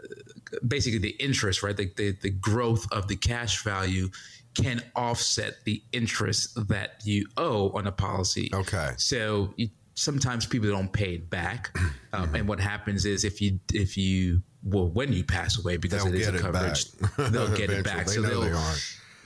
basically 0.68 1.00
the 1.00 1.16
interest, 1.20 1.63
right? 1.63 1.75
The, 1.75 1.89
the, 1.96 2.12
the 2.22 2.30
growth 2.30 2.86
of 2.92 3.08
the 3.08 3.16
cash 3.16 3.63
value 3.63 4.10
can 4.56 4.82
offset 4.96 5.63
the 5.66 5.82
interest 5.92 6.68
that 6.68 7.01
you 7.04 7.27
owe 7.38 7.70
on 7.72 7.88
a 7.88 7.92
policy. 7.92 8.50
Okay. 8.54 8.92
So 8.98 9.54
you, 9.56 9.70
sometimes 9.94 10.46
people 10.46 10.70
don't 10.70 10.92
pay 10.92 11.16
it 11.16 11.30
back, 11.30 11.72
um, 12.13 12.25
mm-hmm. 12.25 12.36
and 12.36 12.48
what 12.48 12.60
happens 12.60 13.06
is 13.06 13.24
if 13.24 13.42
you 13.42 13.60
if 13.74 13.98
you 13.98 14.42
well, 14.63 14.89
when 14.89 15.13
you 15.13 15.24
pass 15.24 15.58
away, 15.60 15.77
because 15.77 16.04
They'll 16.04 16.13
it 16.13 16.22
is 16.22 16.27
a 16.27 16.39
coverage, 16.39 16.92
they'll 17.18 17.56
get 17.56 17.70
it 17.70 17.84
back. 17.84 18.08
They 18.08 18.13
so 18.13 18.22
they'll, 18.22 18.42
they. 18.42 18.51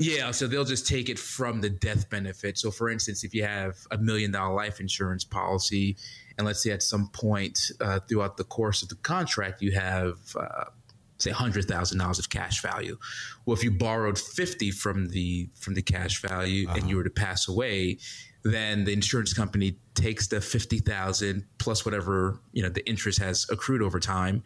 Yeah, 0.01 0.31
so 0.31 0.47
they'll 0.47 0.65
just 0.65 0.87
take 0.87 1.09
it 1.09 1.19
from 1.19 1.61
the 1.61 1.69
death 1.69 2.09
benefit. 2.09 2.57
So, 2.57 2.71
for 2.71 2.89
instance, 2.89 3.23
if 3.23 3.33
you 3.33 3.43
have 3.43 3.77
a 3.91 3.97
million 3.97 4.31
dollar 4.31 4.55
life 4.55 4.79
insurance 4.79 5.23
policy, 5.23 5.95
and 6.37 6.47
let's 6.47 6.63
say 6.63 6.71
at 6.71 6.81
some 6.81 7.09
point 7.09 7.71
uh, 7.79 7.99
throughout 7.99 8.37
the 8.37 8.43
course 8.43 8.81
of 8.81 8.89
the 8.89 8.95
contract, 8.95 9.61
you 9.61 9.71
have 9.73 10.17
uh, 10.35 10.65
say 11.19 11.31
hundred 11.31 11.65
thousand 11.65 11.99
dollars 11.99 12.19
of 12.19 12.29
cash 12.29 12.61
value. 12.61 12.97
Well, 13.45 13.55
if 13.55 13.63
you 13.63 13.71
borrowed 13.71 14.17
fifty 14.17 14.71
from 14.71 15.09
the 15.09 15.49
from 15.59 15.75
the 15.75 15.81
cash 15.81 16.21
value 16.21 16.67
and 16.69 16.89
you 16.89 16.97
were 16.97 17.03
to 17.03 17.09
pass 17.09 17.47
away, 17.47 17.99
then 18.43 18.85
the 18.85 18.93
insurance 18.93 19.33
company 19.33 19.77
takes 19.93 20.27
the 20.27 20.41
fifty 20.41 20.79
thousand 20.79 21.45
plus 21.59 21.85
whatever 21.85 22.39
you 22.53 22.63
know 22.63 22.69
the 22.69 22.87
interest 22.89 23.19
has 23.19 23.45
accrued 23.49 23.81
over 23.81 23.99
time, 23.99 24.43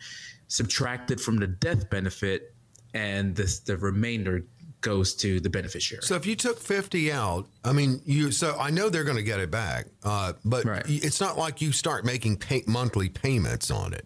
subtract 0.48 1.12
it 1.12 1.20
from 1.20 1.38
the 1.38 1.48
death 1.48 1.90
benefit, 1.90 2.54
and 2.94 3.36
the 3.36 3.60
the 3.66 3.78
remainder 3.78 4.46
goes 4.82 5.16
to 5.16 5.40
the 5.40 5.50
beneficiary. 5.50 6.04
So 6.04 6.16
if 6.16 6.26
you 6.26 6.36
took 6.36 6.60
50 6.60 7.12
out, 7.12 7.48
I 7.64 7.72
mean, 7.74 8.02
you, 8.06 8.32
so 8.32 8.56
I 8.60 8.70
know 8.70 8.90
they're 8.90 9.04
going 9.04 9.18
to 9.18 9.24
get 9.24 9.40
it 9.40 9.50
back, 9.50 9.88
uh, 10.04 10.34
but 10.44 10.64
Right. 10.66 10.84
it's 10.88 11.20
not 11.20 11.38
like 11.38 11.62
you 11.62 11.72
start 11.72 12.06
making 12.06 12.38
pay, 12.38 12.64
monthly 12.68 13.10
payments 13.10 13.72
on 13.72 13.94
it. 13.94 14.06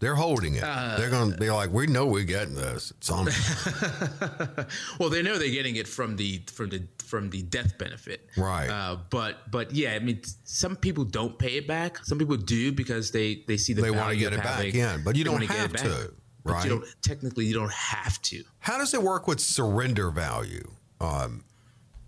They're 0.00 0.16
holding 0.16 0.56
it. 0.56 0.62
Uh, 0.64 0.96
they're 0.98 1.08
going 1.08 1.32
to 1.32 1.38
be 1.38 1.48
like, 1.50 1.70
we 1.72 1.86
know 1.86 2.06
we're 2.06 2.24
getting 2.24 2.56
this. 2.56 2.90
It's 2.98 3.08
on. 3.10 3.26
well, 4.98 5.08
they 5.08 5.22
know 5.22 5.38
they're 5.38 5.48
getting 5.50 5.76
it 5.76 5.88
from 5.88 6.16
the 6.16 6.42
from 6.52 6.68
the 6.70 6.86
from 7.02 7.30
the 7.30 7.42
death 7.42 7.78
benefit, 7.78 8.28
Right. 8.36 8.68
Uh, 8.68 8.98
but 9.10 9.50
but 9.50 9.72
yeah, 9.72 9.92
I 9.94 10.00
mean, 10.00 10.20
some 10.44 10.76
people 10.76 11.04
don't 11.04 11.38
pay 11.38 11.56
it 11.56 11.66
back. 11.66 12.04
Some 12.04 12.18
people 12.18 12.36
do 12.36 12.72
because 12.72 13.12
they 13.12 13.44
they 13.46 13.56
see 13.56 13.72
the 13.72 13.82
They 13.82 13.90
wanna 13.90 14.16
get 14.16 14.32
of 14.32 14.40
it 14.40 14.42
back 14.44 14.56
having- 14.64 14.74
in, 14.76 15.04
but 15.04 15.16
you 15.16 15.24
don't 15.24 15.40
have 15.42 15.72
to. 15.74 15.84
get 15.84 16.10
to, 16.44 16.52
But 16.52 16.64
you 16.64 16.70
don't 16.70 16.84
technically 17.02 17.46
you 17.46 17.54
don't 17.54 17.72
have 17.72 18.20
to. 18.22 18.44
How 18.58 18.78
does 18.78 18.94
it 18.94 19.02
work 19.02 19.26
with 19.26 19.40
surrender 19.40 20.10
value? 20.10 20.70
Um, 21.00 21.44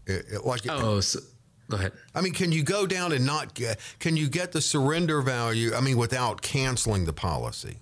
it- 0.06 0.26
it- 0.30 0.44
like, 0.46 0.62
Oh, 0.68 1.00
so, 1.00 1.20
go 1.68 1.76
ahead. 1.76 1.92
I 2.14 2.20
mean, 2.20 2.32
can 2.32 2.52
you 2.52 2.62
go 2.62 2.86
down 2.86 3.12
and 3.12 3.24
not 3.26 3.54
get? 3.54 3.80
Can 3.98 4.16
you 4.16 4.28
get 4.28 4.52
the 4.52 4.60
surrender 4.60 5.22
value? 5.22 5.74
I 5.74 5.80
mean, 5.80 5.96
without 5.96 6.42
canceling 6.42 7.04
the 7.06 7.12
policy. 7.12 7.78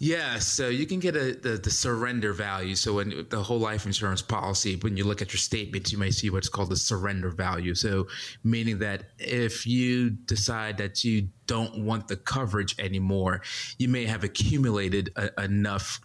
Yeah, 0.00 0.38
so 0.38 0.68
you 0.68 0.86
can 0.86 1.00
get 1.00 1.16
a, 1.16 1.34
the, 1.34 1.58
the 1.58 1.70
surrender 1.70 2.32
value. 2.32 2.76
So 2.76 2.94
when 2.94 3.26
the 3.30 3.42
whole 3.42 3.58
life 3.58 3.84
insurance 3.84 4.22
policy, 4.22 4.76
when 4.76 4.96
you 4.96 5.04
look 5.04 5.20
at 5.22 5.32
your 5.32 5.38
statements, 5.38 5.90
you 5.90 5.98
may 5.98 6.12
see 6.12 6.30
what's 6.30 6.48
called 6.48 6.70
the 6.70 6.76
surrender 6.76 7.30
value. 7.30 7.74
So 7.74 8.06
meaning 8.44 8.78
that 8.78 9.10
if 9.18 9.66
you 9.66 10.10
decide 10.10 10.78
that 10.78 11.02
you 11.02 11.28
don't 11.46 11.84
want 11.84 12.06
the 12.06 12.16
coverage 12.16 12.78
anymore, 12.78 13.42
you 13.78 13.88
may 13.88 14.06
have 14.06 14.22
accumulated 14.22 15.10
a, 15.16 15.42
enough. 15.42 16.00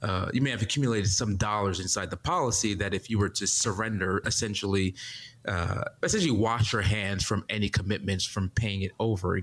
Uh, 0.00 0.30
you 0.32 0.40
may 0.40 0.50
have 0.50 0.62
accumulated 0.62 1.10
some 1.10 1.36
dollars 1.36 1.80
inside 1.80 2.10
the 2.10 2.16
policy 2.16 2.74
that 2.74 2.94
if 2.94 3.10
you 3.10 3.18
were 3.18 3.28
to 3.28 3.46
surrender, 3.46 4.22
essentially, 4.24 4.94
uh, 5.46 5.82
essentially 6.02 6.30
wash 6.30 6.72
your 6.72 6.82
hands 6.82 7.24
from 7.24 7.44
any 7.50 7.68
commitments 7.68 8.24
from 8.24 8.48
paying 8.50 8.82
it 8.82 8.92
over, 8.98 9.40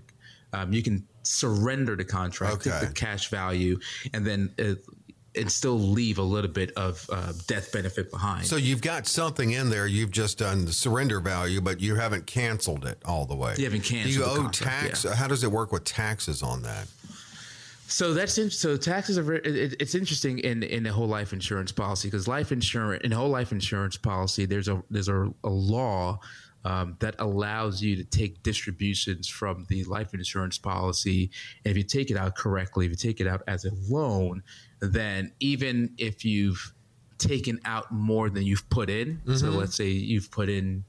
um, 0.53 0.73
you 0.73 0.81
can 0.81 1.07
surrender 1.23 1.95
the 1.95 2.05
contract, 2.05 2.67
Okay. 2.67 2.85
the 2.85 2.91
cash 2.93 3.29
value, 3.29 3.79
and 4.13 4.25
then 4.25 4.53
uh, 4.59 4.75
and 5.33 5.49
still 5.49 5.79
leave 5.79 6.17
a 6.17 6.21
little 6.21 6.51
bit 6.51 6.71
of 6.75 7.07
uh, 7.09 7.31
death 7.47 7.71
benefit 7.71 8.11
behind. 8.11 8.45
So 8.45 8.57
you've 8.57 8.81
got 8.81 9.07
something 9.07 9.51
in 9.51 9.69
there. 9.69 9.87
You've 9.87 10.11
just 10.11 10.37
done 10.39 10.65
the 10.65 10.73
surrender 10.73 11.21
value, 11.21 11.61
but 11.61 11.79
you 11.79 11.95
haven't 11.95 12.25
canceled 12.27 12.85
it 12.85 12.97
all 13.05 13.25
the 13.25 13.35
way. 13.35 13.55
You 13.57 13.63
haven't 13.63 13.85
Do 13.85 13.95
you 13.97 14.03
canceled 14.03 14.27
owe 14.27 14.41
contract, 14.41 14.83
tax? 14.87 15.05
yeah. 15.05 15.15
How 15.15 15.27
does 15.27 15.45
it 15.45 15.51
work 15.51 15.71
with 15.71 15.85
taxes 15.85 16.43
on 16.43 16.63
that? 16.63 16.87
So 17.87 18.13
that's 18.13 18.37
in, 18.37 18.49
so 18.49 18.75
taxes 18.77 19.17
are 19.17 19.23
very, 19.23 19.39
it, 19.41 19.75
it's 19.79 19.95
interesting 19.95 20.39
in 20.39 20.63
in 20.63 20.83
the 20.83 20.91
whole 20.93 21.07
life 21.07 21.33
insurance 21.33 21.71
policy 21.73 22.07
because 22.09 22.27
life 22.27 22.51
insurance 22.53 23.03
in 23.03 23.11
whole 23.11 23.29
life 23.29 23.51
insurance 23.51 23.97
policy 23.97 24.45
there's 24.45 24.67
a 24.69 24.81
there's 24.89 25.09
a, 25.09 25.29
a 25.43 25.49
law 25.49 26.17
um, 26.63 26.95
that 26.99 27.15
allows 27.19 27.81
you 27.81 27.95
to 27.95 28.03
take 28.03 28.41
distributions 28.43 29.27
from 29.27 29.65
the 29.69 29.83
life 29.85 30.13
insurance 30.13 30.57
policy 30.57 31.31
and 31.65 31.71
if 31.71 31.77
you 31.77 31.83
take 31.83 32.11
it 32.11 32.17
out 32.17 32.35
correctly 32.35 32.85
if 32.85 32.91
you 32.91 32.97
take 32.97 33.19
it 33.19 33.27
out 33.27 33.41
as 33.47 33.65
a 33.65 33.71
loan 33.89 34.43
then 34.79 35.31
even 35.39 35.93
if 35.97 36.23
you've 36.25 36.73
taken 37.17 37.59
out 37.65 37.91
more 37.91 38.29
than 38.29 38.43
you've 38.43 38.67
put 38.69 38.89
in 38.89 39.21
so 39.35 39.49
let's 39.49 39.75
say 39.75 39.87
you've 39.87 40.31
put 40.31 40.49
in 40.49 40.83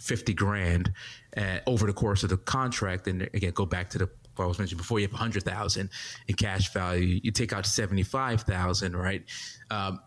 50 0.00 0.32
grand 0.34 0.92
uh, 1.36 1.58
over 1.66 1.86
the 1.86 1.92
course 1.92 2.22
of 2.22 2.30
the 2.30 2.36
contract. 2.38 3.06
And 3.06 3.22
again, 3.34 3.52
go 3.52 3.66
back 3.66 3.90
to 3.90 3.98
the 3.98 4.10
what 4.36 4.46
I 4.46 4.48
was 4.48 4.58
mentioning 4.58 4.78
before. 4.78 4.98
You 4.98 5.06
have 5.06 5.12
100,000 5.12 5.90
in 6.28 6.34
cash 6.34 6.72
value. 6.72 7.20
You 7.22 7.30
take 7.30 7.52
out 7.52 7.66
75,000, 7.66 8.96
right? 8.96 9.22
Um, 9.70 10.00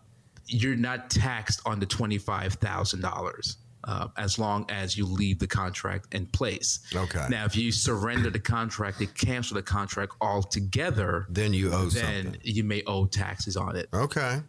you're 0.46 0.76
not 0.76 1.08
taxed 1.10 1.60
on 1.64 1.78
the 1.78 1.86
$25,000. 1.86 3.56
Uh, 3.86 4.08
as 4.16 4.38
long 4.38 4.64
as 4.70 4.96
you 4.96 5.04
leave 5.04 5.38
the 5.38 5.46
contract 5.46 6.14
in 6.14 6.24
place. 6.24 6.80
Okay. 6.94 7.26
Now, 7.28 7.44
if 7.44 7.54
you 7.54 7.70
surrender 7.70 8.30
the 8.30 8.38
contract, 8.38 8.98
they 8.98 9.04
cancel 9.04 9.56
the 9.56 9.62
contract 9.62 10.12
altogether, 10.22 11.26
Then 11.28 11.52
you 11.52 11.70
owe 11.70 11.86
then 11.90 12.24
something. 12.24 12.40
you 12.42 12.64
may 12.64 12.82
owe 12.86 13.04
taxes 13.04 13.56
on 13.58 13.76
it. 13.76 13.88
Okay. 13.92 14.40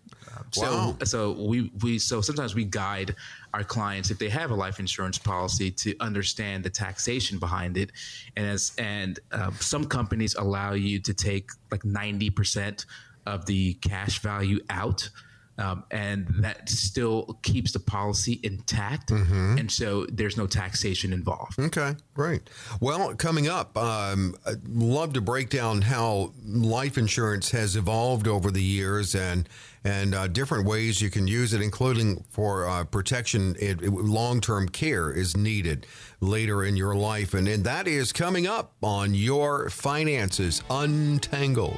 So, 0.52 0.62
Wow. 0.62 0.98
so 1.04 1.32
we 1.34 1.72
we 1.84 2.00
so 2.00 2.22
sometimes 2.22 2.56
we 2.56 2.64
guide 2.66 3.16
our 3.54 3.64
clients 3.64 4.10
if 4.10 4.18
they 4.20 4.30
have 4.30 4.52
a 4.52 4.56
life 4.56 4.80
insurance 4.80 5.18
policy 5.18 5.70
to 5.72 5.96
understand 6.00 6.64
the 6.64 6.70
taxation 6.70 7.38
behind 7.38 7.78
it, 7.78 7.92
and 8.38 8.46
as 8.48 8.72
and 8.78 9.20
uh, 9.32 9.52
some 9.60 9.86
companies 9.86 10.36
allow 10.36 10.74
you 10.74 11.00
to 11.00 11.14
take 11.14 11.50
like 11.72 11.84
ninety 11.84 12.30
percent 12.30 12.86
of 13.26 13.46
the 13.46 13.74
cash 13.76 14.20
value 14.20 14.60
out. 14.70 15.10
Um, 15.58 15.86
and 15.90 16.28
that 16.40 16.68
still 16.68 17.40
keeps 17.42 17.72
the 17.72 17.80
policy 17.80 18.42
intact, 18.44 19.10
Mm-hmm. 19.10 19.58
and 19.58 19.72
so 19.72 20.06
there's 20.12 20.36
no 20.36 20.48
taxation 20.48 21.14
involved. 21.14 21.58
Okay, 21.58 21.96
great. 22.14 22.50
Well, 22.82 23.16
coming 23.16 23.48
up, 23.48 23.78
um, 23.78 24.36
I'd 24.46 24.68
love 24.68 25.14
to 25.14 25.22
break 25.22 25.50
down 25.50 25.82
how 25.84 26.34
life 26.46 26.98
insurance 26.98 27.52
has 27.52 27.78
evolved 27.78 28.28
over 28.28 28.52
the 28.52 28.62
years 28.64 29.16
and 29.16 29.48
and 29.86 30.16
uh, 30.16 30.28
different 30.28 30.66
ways 30.66 31.00
you 31.00 31.12
can 31.12 31.28
use 31.28 31.54
it, 31.54 31.62
including 31.62 32.26
for 32.32 32.68
uh, 32.68 32.84
protection. 32.86 33.56
Long 33.82 34.42
term 34.42 34.68
care 34.68 35.10
is 35.12 35.38
needed 35.38 35.86
later 36.20 36.66
in 36.66 36.76
your 36.76 36.96
life, 36.96 37.34
and, 37.34 37.48
and 37.48 37.64
that 37.64 37.88
is 37.88 38.12
coming 38.12 38.46
up 38.48 38.74
on 38.82 39.14
your 39.14 39.70
finances 39.70 40.62
untangled. 40.70 41.78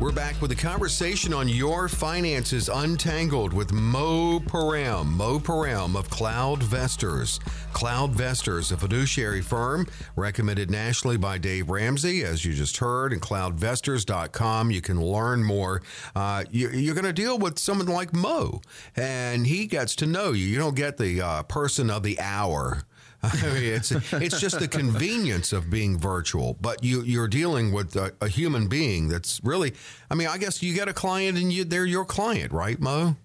We're 0.00 0.12
back 0.12 0.40
with 0.40 0.52
a 0.52 0.54
conversation 0.54 1.34
on 1.34 1.48
your 1.48 1.88
finances 1.88 2.68
untangled 2.68 3.52
with 3.52 3.72
Mo 3.72 4.38
Piram. 4.38 5.06
Mo 5.08 5.40
Piram 5.40 5.96
of 5.96 6.08
CloudVestors. 6.08 7.40
Cloud 7.72 8.12
Vestors, 8.12 8.70
a 8.70 8.76
fiduciary 8.76 9.40
firm 9.40 9.88
recommended 10.14 10.70
nationally 10.70 11.16
by 11.16 11.36
Dave 11.36 11.68
Ramsey, 11.68 12.22
as 12.22 12.44
you 12.44 12.54
just 12.54 12.76
heard, 12.76 13.12
and 13.12 13.20
cloudvestors.com. 13.20 14.70
You 14.70 14.80
can 14.80 15.02
learn 15.02 15.42
more. 15.42 15.82
Uh, 16.14 16.44
you, 16.48 16.70
you're 16.70 16.94
going 16.94 17.04
to 17.04 17.12
deal 17.12 17.36
with 17.36 17.58
someone 17.58 17.88
like 17.88 18.12
Mo, 18.12 18.60
and 18.94 19.48
he 19.48 19.66
gets 19.66 19.96
to 19.96 20.06
know 20.06 20.30
you. 20.30 20.46
You 20.46 20.58
don't 20.58 20.76
get 20.76 20.98
the 20.98 21.20
uh, 21.20 21.42
person 21.42 21.90
of 21.90 22.04
the 22.04 22.20
hour. 22.20 22.84
I 23.22 23.34
mean, 23.42 23.62
it's 23.64 23.90
it's 23.90 24.40
just 24.40 24.58
the 24.58 24.68
convenience 24.68 25.52
of 25.52 25.70
being 25.70 25.98
virtual, 25.98 26.56
but 26.60 26.82
you 26.84 27.02
you're 27.02 27.28
dealing 27.28 27.72
with 27.72 27.96
a, 27.96 28.12
a 28.20 28.28
human 28.28 28.68
being 28.68 29.08
that's 29.08 29.40
really. 29.42 29.74
I 30.10 30.14
mean, 30.14 30.28
I 30.28 30.38
guess 30.38 30.62
you 30.62 30.74
get 30.74 30.88
a 30.88 30.92
client 30.92 31.38
and 31.38 31.52
you 31.52 31.64
they're 31.64 31.86
your 31.86 32.04
client, 32.04 32.52
right, 32.52 32.78
Mo? 32.80 33.16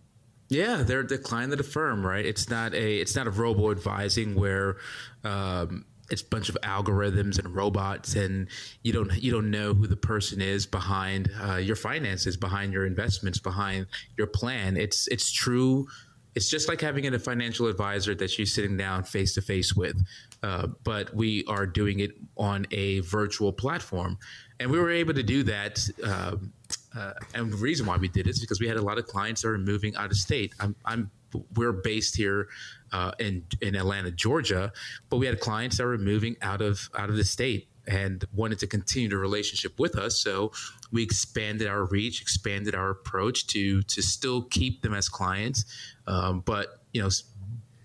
Yeah, 0.49 0.83
they're 0.83 1.03
the 1.03 1.17
client 1.17 1.51
of 1.51 1.57
the 1.57 1.63
firm, 1.63 2.05
right? 2.05 2.25
It's 2.25 2.49
not 2.49 2.73
a 2.73 2.95
it's 2.97 3.15
not 3.15 3.27
a 3.27 3.31
robo 3.31 3.71
advising 3.71 4.35
where 4.35 4.77
um, 5.23 5.85
it's 6.09 6.21
a 6.21 6.25
bunch 6.25 6.49
of 6.49 6.57
algorithms 6.63 7.39
and 7.39 7.55
robots, 7.55 8.15
and 8.15 8.47
you 8.83 8.93
don't 8.93 9.11
you 9.21 9.31
don't 9.31 9.49
know 9.49 9.73
who 9.73 9.87
the 9.87 9.95
person 9.95 10.41
is 10.41 10.65
behind 10.65 11.31
uh, 11.41 11.55
your 11.55 11.75
finances, 11.75 12.37
behind 12.37 12.73
your 12.73 12.85
investments, 12.85 13.39
behind 13.39 13.87
your 14.17 14.27
plan. 14.27 14.77
It's 14.77 15.07
it's 15.07 15.31
true. 15.31 15.87
It's 16.35 16.49
just 16.49 16.67
like 16.67 16.81
having 16.81 17.05
a 17.05 17.19
financial 17.19 17.67
advisor 17.67 18.15
that 18.15 18.37
you're 18.37 18.47
sitting 18.47 18.77
down 18.77 19.03
face 19.03 19.33
to 19.35 19.41
face 19.41 19.75
with, 19.75 19.95
uh, 20.41 20.67
but 20.83 21.13
we 21.13 21.43
are 21.47 21.65
doing 21.65 21.99
it 21.99 22.11
on 22.37 22.65
a 22.71 22.99
virtual 23.01 23.53
platform, 23.53 24.17
and 24.59 24.71
we 24.71 24.79
were 24.79 24.91
able 24.91 25.13
to 25.13 25.23
do 25.23 25.43
that. 25.43 25.87
Um, 26.03 26.53
uh, 26.95 27.13
and 27.33 27.51
the 27.51 27.57
reason 27.57 27.85
why 27.85 27.97
we 27.97 28.07
did 28.07 28.27
it 28.27 28.31
is 28.31 28.39
because 28.39 28.59
we 28.59 28.67
had 28.67 28.77
a 28.77 28.81
lot 28.81 28.97
of 28.97 29.05
clients 29.05 29.41
that 29.41 29.49
are 29.49 29.57
moving 29.57 29.95
out 29.95 30.11
of 30.11 30.17
state. 30.17 30.53
I'm, 30.59 30.75
I'm 30.85 31.11
we're 31.55 31.71
based 31.71 32.15
here 32.15 32.47
uh, 32.91 33.11
in 33.19 33.43
in 33.61 33.75
Atlanta, 33.75 34.11
Georgia, 34.11 34.71
but 35.09 35.17
we 35.17 35.25
had 35.25 35.39
clients 35.39 35.77
that 35.77 35.85
were 35.85 35.97
moving 35.97 36.35
out 36.41 36.61
of 36.61 36.89
out 36.97 37.09
of 37.09 37.15
the 37.15 37.23
state 37.23 37.67
and 37.87 38.23
wanted 38.33 38.59
to 38.59 38.67
continue 38.67 39.09
the 39.09 39.17
relationship 39.17 39.79
with 39.79 39.97
us. 39.97 40.17
So 40.17 40.51
we 40.91 41.03
expanded 41.03 41.67
our 41.67 41.85
reach, 41.85 42.21
expanded 42.21 42.75
our 42.75 42.89
approach 42.89 43.47
to 43.47 43.81
to 43.83 44.01
still 44.01 44.43
keep 44.43 44.81
them 44.81 44.93
as 44.93 45.09
clients, 45.09 45.65
um, 46.07 46.41
but 46.45 46.79
you 46.93 47.01
know, 47.01 47.09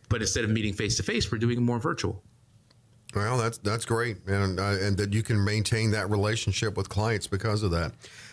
but 0.09 0.21
instead 0.21 0.45
of 0.45 0.51
meeting 0.51 0.73
face 0.73 0.97
to 0.97 1.03
face, 1.03 1.31
we're 1.31 1.39
doing 1.39 1.63
more 1.63 1.79
virtual. 1.79 2.23
Well, 3.15 3.39
that's 3.39 3.59
that's 3.59 3.85
great, 3.85 4.19
and 4.27 4.61
uh, 4.61 4.77
and 4.81 4.97
that 4.99 5.15
you 5.15 5.23
can 5.23 5.43
maintain 5.43 5.91
that 5.93 6.11
relationship 6.11 6.77
with 6.77 6.89
clients 6.89 7.27
because 7.27 7.63
of 7.63 7.71
that. 7.71 7.93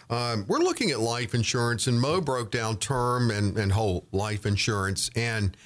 Um, 0.10 0.46
we're 0.48 0.60
looking 0.60 0.92
at 0.92 1.00
life 1.00 1.34
insurance, 1.34 1.88
and 1.88 2.00
Mo 2.00 2.22
broke 2.22 2.52
down 2.52 2.78
term 2.78 3.32
and, 3.32 3.58
and 3.58 3.72
whole 3.72 4.06
life 4.12 4.46
insurance. 4.46 5.10
And 5.16 5.58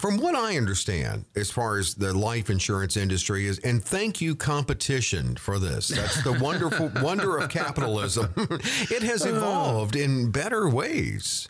from 0.00 0.16
what 0.16 0.34
I 0.34 0.56
understand, 0.56 1.26
as 1.36 1.50
far 1.50 1.76
as 1.76 1.94
the 1.94 2.16
life 2.16 2.48
insurance 2.48 2.96
industry 2.96 3.46
is, 3.46 3.58
and 3.58 3.84
thank 3.84 4.22
you, 4.22 4.34
competition, 4.34 5.36
for 5.36 5.58
this. 5.58 5.88
That's 5.88 6.24
the 6.24 6.32
wonderful 6.40 6.90
wonder 7.02 7.36
of 7.36 7.50
capitalism. 7.50 8.32
it 8.38 9.02
has 9.02 9.26
evolved 9.26 9.96
in 9.96 10.30
better 10.30 10.70
ways. 10.70 11.48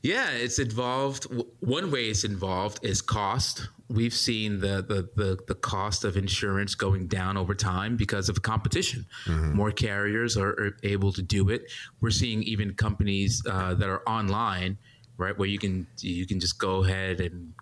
Yeah, 0.00 0.30
it's 0.30 0.60
involved. 0.60 1.26
One 1.58 1.90
way 1.90 2.04
it's 2.04 2.22
involved 2.22 2.78
is 2.84 3.02
cost. 3.02 3.66
We've 3.88 4.14
seen 4.14 4.60
the 4.60 4.84
the 4.86 5.08
the, 5.16 5.38
the 5.48 5.56
cost 5.56 6.04
of 6.04 6.16
insurance 6.16 6.76
going 6.76 7.08
down 7.08 7.36
over 7.36 7.52
time 7.52 7.96
because 7.96 8.28
of 8.28 8.42
competition. 8.42 9.06
Mm-hmm. 9.24 9.56
More 9.56 9.72
carriers 9.72 10.36
are, 10.36 10.50
are, 10.50 10.76
able 10.84 11.12
to 11.14 11.22
do 11.22 11.48
it. 11.48 11.64
We're 12.00 12.10
seeing 12.10 12.44
even 12.44 12.74
companies 12.74 13.42
uh, 13.50 13.74
that 13.74 13.88
are 13.88 14.08
online, 14.08 14.78
right, 15.16 15.36
where 15.36 15.48
you 15.48 15.58
can 15.58 15.88
you 15.98 16.28
can 16.28 16.38
just 16.38 16.60
go 16.60 16.84
ahead 16.84 17.20
and 17.20 17.52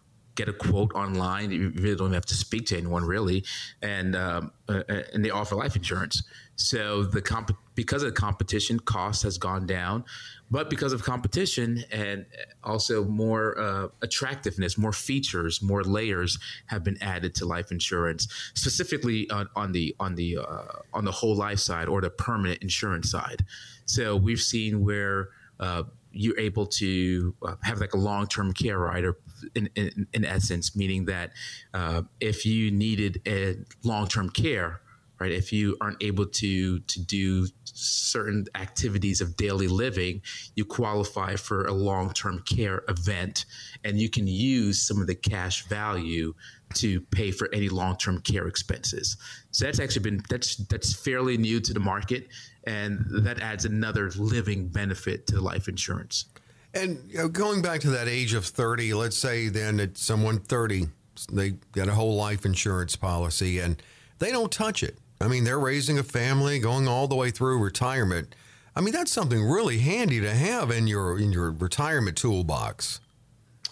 get 0.40 0.48
a 0.48 0.52
quote 0.52 0.92
online. 0.94 1.50
You 1.50 1.72
really 1.76 1.96
don't 1.96 2.12
have 2.12 2.26
to 2.26 2.34
speak 2.34 2.66
to 2.66 2.78
anyone 2.78 3.04
really, 3.04 3.44
and 3.82 4.16
um, 4.16 4.52
uh, 4.68 4.82
uh, 4.88 5.02
and 5.12 5.24
they 5.24 5.30
offer 5.30 5.54
life 5.54 5.76
insurance. 5.76 6.22
So 6.56 7.04
the 7.04 7.22
comp 7.22 7.50
because 7.74 8.02
of 8.02 8.14
the 8.14 8.20
competition, 8.20 8.78
cost 8.80 9.22
has 9.22 9.38
gone 9.38 9.66
down, 9.66 10.04
but 10.50 10.68
because 10.68 10.92
of 10.92 11.02
competition 11.02 11.84
and 11.90 12.26
also 12.62 13.04
more 13.04 13.58
uh, 13.58 13.88
attractiveness, 14.02 14.76
more 14.76 14.92
features, 14.92 15.62
more 15.62 15.82
layers 15.82 16.38
have 16.66 16.84
been 16.84 16.98
added 17.02 17.34
to 17.36 17.46
life 17.46 17.70
insurance, 17.70 18.28
specifically 18.54 19.30
on, 19.30 19.48
on 19.56 19.72
the 19.72 19.94
on 19.98 20.14
the 20.14 20.38
uh, 20.38 20.96
on 20.98 21.04
the 21.04 21.12
whole 21.12 21.36
life 21.36 21.58
side 21.58 21.88
or 21.88 22.00
the 22.00 22.10
permanent 22.10 22.62
insurance 22.62 23.10
side. 23.10 23.44
So 23.84 24.16
we've 24.16 24.40
seen 24.54 24.84
where 24.84 25.28
uh, 25.58 25.84
you're 26.12 26.38
able 26.38 26.66
to 26.66 27.34
uh, 27.42 27.54
have 27.62 27.80
like 27.80 27.94
a 27.94 27.98
long-term 27.98 28.52
care 28.52 28.78
rider 28.78 29.16
in, 29.54 29.68
in, 29.76 30.06
in 30.12 30.24
essence 30.24 30.76
meaning 30.76 31.04
that 31.04 31.30
uh, 31.74 32.02
if 32.20 32.44
you 32.44 32.70
needed 32.70 33.20
a 33.26 33.56
long-term 33.84 34.30
care 34.30 34.80
right 35.20 35.32
if 35.32 35.52
you 35.52 35.76
aren't 35.80 36.02
able 36.02 36.26
to 36.26 36.78
to 36.80 37.00
do 37.04 37.46
certain 37.64 38.44
activities 38.54 39.20
of 39.20 39.36
daily 39.36 39.68
living 39.68 40.20
you 40.54 40.64
qualify 40.64 41.36
for 41.36 41.64
a 41.66 41.72
long-term 41.72 42.42
care 42.48 42.82
event 42.88 43.44
and 43.84 43.98
you 43.98 44.08
can 44.08 44.26
use 44.26 44.80
some 44.80 45.00
of 45.00 45.06
the 45.06 45.14
cash 45.14 45.66
value 45.66 46.32
to 46.74 47.00
pay 47.00 47.30
for 47.30 47.48
any 47.52 47.68
long-term 47.68 48.20
care 48.20 48.46
expenses 48.46 49.16
so 49.50 49.64
that's 49.64 49.80
actually 49.80 50.02
been 50.02 50.22
that's 50.28 50.56
that's 50.66 50.94
fairly 50.94 51.36
new 51.36 51.60
to 51.60 51.72
the 51.72 51.80
market 51.80 52.28
and 52.64 53.04
that 53.10 53.40
adds 53.40 53.64
another 53.64 54.10
living 54.16 54.68
benefit 54.68 55.26
to 55.28 55.40
life 55.40 55.68
insurance. 55.68 56.26
And 56.74 57.04
you 57.08 57.18
know, 57.18 57.28
going 57.28 57.62
back 57.62 57.80
to 57.80 57.90
that 57.90 58.08
age 58.08 58.34
of 58.34 58.44
30, 58.44 58.94
let's 58.94 59.16
say 59.16 59.48
then 59.48 59.78
that 59.78 59.98
someone 59.98 60.38
30, 60.38 60.86
they 61.32 61.54
got 61.72 61.88
a 61.88 61.94
whole 61.94 62.14
life 62.14 62.44
insurance 62.44 62.96
policy 62.96 63.58
and 63.58 63.82
they 64.18 64.30
don't 64.30 64.52
touch 64.52 64.82
it. 64.82 64.98
I 65.20 65.28
mean, 65.28 65.44
they're 65.44 65.58
raising 65.58 65.98
a 65.98 66.02
family, 66.02 66.58
going 66.58 66.88
all 66.88 67.08
the 67.08 67.16
way 67.16 67.30
through 67.30 67.58
retirement. 67.58 68.34
I 68.74 68.80
mean, 68.80 68.94
that's 68.94 69.12
something 69.12 69.42
really 69.42 69.78
handy 69.78 70.20
to 70.20 70.32
have 70.32 70.70
in 70.70 70.86
your 70.86 71.18
in 71.18 71.32
your 71.32 71.50
retirement 71.50 72.16
toolbox. 72.16 73.00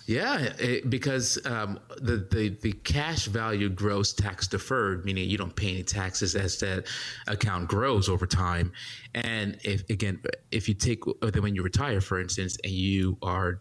Yeah, 0.09 0.39
it, 0.59 0.89
because 0.89 1.39
um, 1.45 1.79
the, 1.99 2.27
the 2.31 2.49
the 2.63 2.73
cash 2.73 3.27
value 3.27 3.69
grows 3.69 4.15
tax 4.15 4.49
deferred, 4.49 5.05
meaning 5.05 5.29
you 5.29 5.37
don't 5.37 5.55
pay 5.55 5.69
any 5.75 5.83
taxes 5.83 6.35
as 6.35 6.59
that 6.61 6.87
account 7.27 7.69
grows 7.69 8.09
over 8.09 8.27
time. 8.27 8.73
And 9.15 9.59
if 9.65 9.85
again, 9.91 10.23
if 10.51 10.67
you 10.67 10.73
take 10.73 11.05
when 11.05 11.55
you 11.55 11.63
retire, 11.63 12.01
for 12.01 12.19
instance, 12.19 12.57
and 12.65 12.73
you 12.73 13.19
are 13.21 13.61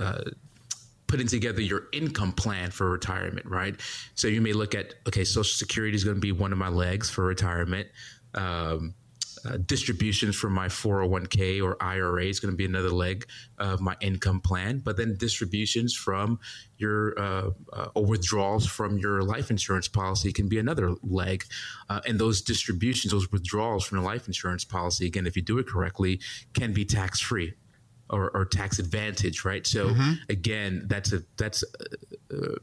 uh, 0.00 0.22
putting 1.06 1.26
together 1.26 1.60
your 1.60 1.88
income 1.92 2.32
plan 2.32 2.70
for 2.70 2.88
retirement, 2.88 3.44
right? 3.44 3.78
So 4.14 4.26
you 4.26 4.40
may 4.40 4.54
look 4.54 4.74
at 4.74 4.94
okay, 5.06 5.24
Social 5.24 5.44
Security 5.44 5.94
is 5.94 6.02
going 6.02 6.16
to 6.16 6.20
be 6.20 6.32
one 6.32 6.50
of 6.50 6.56
my 6.56 6.68
legs 6.68 7.10
for 7.10 7.26
retirement. 7.26 7.88
Um, 8.32 8.94
uh, 9.44 9.58
distributions 9.64 10.36
from 10.36 10.52
my 10.52 10.68
401k 10.68 11.62
or 11.62 11.76
IRA 11.82 12.24
is 12.24 12.40
going 12.40 12.52
to 12.52 12.56
be 12.56 12.64
another 12.64 12.90
leg 12.90 13.26
of 13.58 13.80
my 13.80 13.96
income 14.00 14.40
plan, 14.40 14.78
but 14.78 14.96
then 14.96 15.16
distributions 15.16 15.94
from 15.94 16.38
your 16.76 17.18
uh, 17.18 17.50
uh, 17.72 17.88
or 17.94 18.04
withdrawals 18.04 18.66
from 18.66 18.98
your 18.98 19.22
life 19.22 19.50
insurance 19.50 19.88
policy 19.88 20.32
can 20.32 20.48
be 20.48 20.58
another 20.58 20.94
leg. 21.02 21.44
Uh, 21.88 22.00
and 22.06 22.18
those 22.18 22.42
distributions, 22.42 23.12
those 23.12 23.30
withdrawals 23.30 23.84
from 23.84 23.98
the 23.98 24.04
life 24.04 24.26
insurance 24.26 24.64
policy, 24.64 25.06
again, 25.06 25.26
if 25.26 25.36
you 25.36 25.42
do 25.42 25.58
it 25.58 25.66
correctly, 25.66 26.20
can 26.54 26.72
be 26.72 26.84
tax 26.84 27.20
free. 27.20 27.54
Or, 28.10 28.30
or, 28.30 28.46
tax 28.46 28.78
advantage, 28.78 29.44
right? 29.44 29.66
So 29.66 29.88
mm-hmm. 29.88 30.12
again, 30.30 30.84
that's 30.86 31.12
a 31.12 31.24
that's 31.36 31.62
uh, 32.32 32.54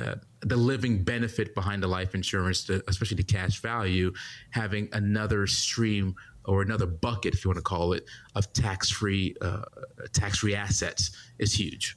uh, 0.00 0.14
the 0.42 0.56
living 0.56 1.02
benefit 1.04 1.54
behind 1.54 1.82
the 1.82 1.86
life 1.86 2.14
insurance, 2.14 2.64
the, 2.64 2.82
especially 2.88 3.16
the 3.16 3.22
cash 3.22 3.60
value, 3.60 4.12
having 4.50 4.88
another 4.92 5.46
stream 5.46 6.14
or 6.44 6.62
another 6.62 6.86
bucket, 6.86 7.34
if 7.34 7.44
you 7.44 7.50
want 7.50 7.58
to 7.58 7.62
call 7.62 7.92
it, 7.92 8.04
of 8.34 8.52
tax-free 8.52 9.34
uh, 9.40 9.62
tax-free 10.12 10.54
assets 10.54 11.10
is 11.38 11.52
huge. 11.52 11.96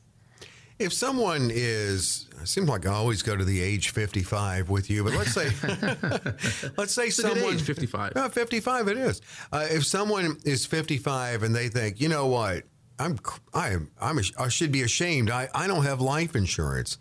If 0.79 0.91
someone 0.91 1.49
is, 1.53 2.27
it 2.41 2.47
seems 2.47 2.67
like 2.67 2.85
I 2.85 2.91
always 2.91 3.21
go 3.21 3.37
to 3.37 3.45
the 3.45 3.61
age 3.61 3.89
55 3.89 4.69
with 4.69 4.89
you, 4.89 5.03
but 5.03 5.13
let's 5.13 5.31
say, 5.31 5.45
let's 6.77 6.91
say 6.91 7.05
it's 7.05 7.15
someone 7.15 7.53
age 7.53 7.61
55. 7.61 8.15
No, 8.15 8.27
55 8.27 8.87
it 8.89 8.97
is. 8.97 9.21
Uh, 9.51 9.67
if 9.69 9.85
someone 9.85 10.37
is 10.43 10.65
55 10.65 11.43
and 11.43 11.55
they 11.55 11.69
think, 11.69 12.01
you 12.01 12.09
know 12.09 12.27
what, 12.27 12.63
I'm, 12.99 13.17
I 13.53 13.69
am, 13.69 13.91
I'm, 14.01 14.19
I 14.37 14.49
should 14.49 14.71
be 14.71 14.81
ashamed. 14.81 15.29
I, 15.29 15.47
I 15.53 15.67
don't 15.67 15.83
have 15.83 16.01
life 16.01 16.35
insurance. 16.35 16.97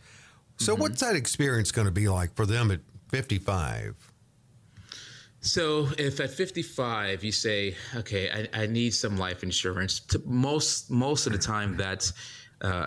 So, 0.62 0.74
mm-hmm. 0.74 0.82
what's 0.82 1.00
that 1.00 1.16
experience 1.16 1.72
going 1.72 1.86
to 1.86 1.92
be 1.92 2.08
like 2.08 2.34
for 2.36 2.46
them 2.46 2.70
at 2.70 2.80
55? 3.08 3.96
So, 5.40 5.88
if 5.98 6.20
at 6.20 6.30
55 6.30 7.24
you 7.24 7.32
say, 7.32 7.74
"Okay, 7.96 8.30
I, 8.30 8.62
I 8.62 8.66
need 8.66 8.94
some 8.94 9.16
life 9.16 9.42
insurance," 9.42 9.98
to 9.98 10.22
most 10.24 10.88
most 10.88 11.26
of 11.26 11.32
the 11.32 11.38
time, 11.38 11.76
that's 11.76 12.12
uh, 12.60 12.86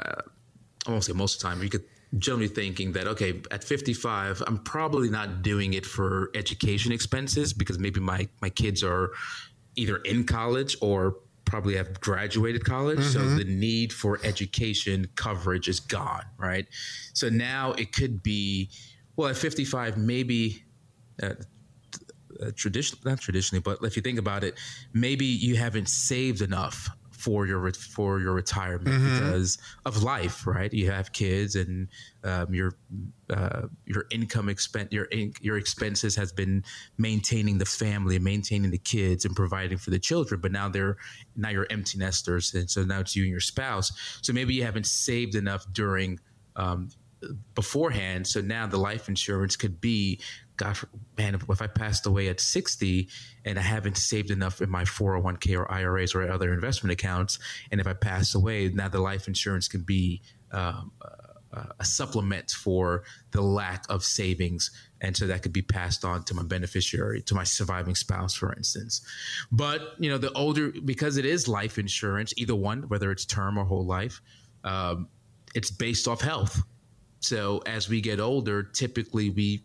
I 0.88 0.92
won't 0.92 1.04
say 1.04 1.12
most 1.12 1.36
of 1.36 1.42
the 1.42 1.50
time. 1.50 1.64
You 1.64 1.70
could 1.70 1.84
generally 2.18 2.48
thinking 2.48 2.94
that 2.94 3.08
okay, 3.08 3.42
at 3.52 3.62
55, 3.62 4.42
I'm 4.48 4.60
probably 4.60 5.10
not 5.10 5.42
doing 5.42 5.74
it 5.74 5.86
for 5.86 6.32
education 6.34 6.94
expenses 6.94 7.52
because 7.52 7.78
maybe 7.78 8.00
my 8.00 8.30
my 8.42 8.50
kids 8.50 8.86
are 8.86 9.12
either 9.76 9.98
in 9.98 10.24
college 10.24 10.78
or 10.80 11.18
probably 11.46 11.76
have 11.76 12.00
graduated 12.02 12.66
college. 12.66 13.00
Mm-hmm. 13.00 13.10
So 13.10 13.20
the 13.36 13.44
need 13.44 13.94
for 13.94 14.20
education 14.24 15.08
coverage 15.16 15.68
is 15.68 15.80
gone, 15.80 16.24
right? 16.38 16.68
So 17.14 17.30
now 17.30 17.74
it 17.74 17.92
could 17.92 18.22
be, 18.22 18.70
well, 19.16 19.30
at 19.30 19.38
55, 19.38 19.98
maybe. 19.98 20.64
Uh, 21.22 21.36
uh, 22.44 22.52
tradition 22.54 23.00
not 23.06 23.18
traditionally 23.18 23.62
but 23.62 23.82
if 23.84 23.96
you 23.96 24.02
think 24.02 24.20
about 24.20 24.44
it 24.44 24.56
maybe 24.92 25.24
you 25.26 25.56
haven't 25.56 25.88
saved 25.88 26.42
enough 26.42 26.90
for 27.26 27.48
your 27.48 27.72
for 27.74 28.20
your 28.20 28.34
retirement 28.34 28.88
mm-hmm. 28.88 29.14
because 29.16 29.58
of 29.84 30.04
life, 30.04 30.46
right? 30.46 30.72
You 30.72 30.92
have 30.92 31.12
kids, 31.12 31.56
and 31.56 31.88
um, 32.24 32.54
your 32.54 32.78
uh, 33.32 33.64
your 33.88 34.06
income 34.12 34.48
expense 34.48 34.90
your 34.92 35.08
your 35.42 35.58
expenses 35.58 36.16
has 36.16 36.32
been 36.32 36.64
maintaining 37.00 37.58
the 37.58 37.66
family, 37.66 38.20
maintaining 38.20 38.70
the 38.70 38.78
kids, 38.78 39.26
and 39.26 39.36
providing 39.36 39.80
for 39.80 39.90
the 39.90 39.98
children. 39.98 40.40
But 40.40 40.52
now 40.52 40.70
they're 40.70 40.98
now 41.36 41.50
you're 41.50 41.66
empty 41.72 41.98
nesters, 41.98 42.54
and 42.54 42.70
so 42.70 42.84
now 42.84 43.00
it's 43.00 43.16
you 43.16 43.24
and 43.24 43.32
your 43.32 43.40
spouse. 43.40 43.92
So 44.22 44.32
maybe 44.32 44.54
you 44.54 44.64
haven't 44.64 44.86
saved 44.86 45.34
enough 45.34 45.66
during 45.74 46.20
um, 46.56 46.90
beforehand. 47.54 48.28
So 48.28 48.42
now 48.42 48.68
the 48.68 48.78
life 48.78 49.10
insurance 49.10 49.56
could 49.56 49.82
be, 49.82 50.20
God, 50.58 50.78
man, 51.18 51.36
if 51.36 51.62
I 51.62 51.68
passed 51.68 52.06
away 52.06 52.28
at 52.30 52.40
60 52.40 53.10
and 53.44 53.60
I 53.60 53.62
haven't 53.62 53.98
saved 53.98 54.32
enough 54.32 54.62
in 54.62 54.70
my 54.70 54.84
401k 54.84 55.58
or 55.58 55.70
IRAs 55.72 56.16
or 56.16 56.30
other 56.30 56.54
investment 56.54 56.94
accounts, 56.94 57.40
and 57.72 57.82
if 57.82 57.88
I 57.88 57.94
pass 57.94 58.36
away, 58.36 58.70
now 58.70 58.88
the 58.88 59.00
life 59.00 59.28
insurance 59.28 59.68
can 59.68 59.82
be 59.82 60.22
um, 60.52 60.92
a 61.80 61.86
supplement 61.86 62.52
for 62.52 63.04
the 63.32 63.42
lack 63.42 63.86
of 63.90 64.04
savings. 64.04 64.72
And 65.02 65.16
so 65.16 65.28
that 65.28 65.42
could 65.42 65.54
be 65.54 65.62
passed 65.62 66.04
on 66.04 66.24
to 66.26 66.34
my 66.34 66.44
beneficiary, 66.44 67.22
to 67.24 67.36
my 67.36 67.44
surviving 67.44 67.96
spouse, 67.96 68.34
for 68.34 68.54
instance. 68.54 69.02
But, 69.52 69.82
you 70.00 70.10
know, 70.10 70.18
the 70.18 70.32
older, 70.34 70.72
because 70.84 71.18
it 71.18 71.26
is 71.26 71.48
life 71.48 71.78
insurance, 71.78 72.34
either 72.38 72.56
one, 72.56 72.84
whether 72.90 73.12
it's 73.12 73.26
term 73.26 73.58
or 73.58 73.66
whole 73.66 73.86
life, 73.86 74.22
um, 74.64 75.08
it's 75.54 75.72
based 75.72 76.08
off 76.08 76.22
health. 76.22 76.62
So 77.26 77.64
as 77.66 77.90
we 77.90 78.02
get 78.02 78.20
older, 78.20 78.62
typically 78.62 79.32
we 79.32 79.64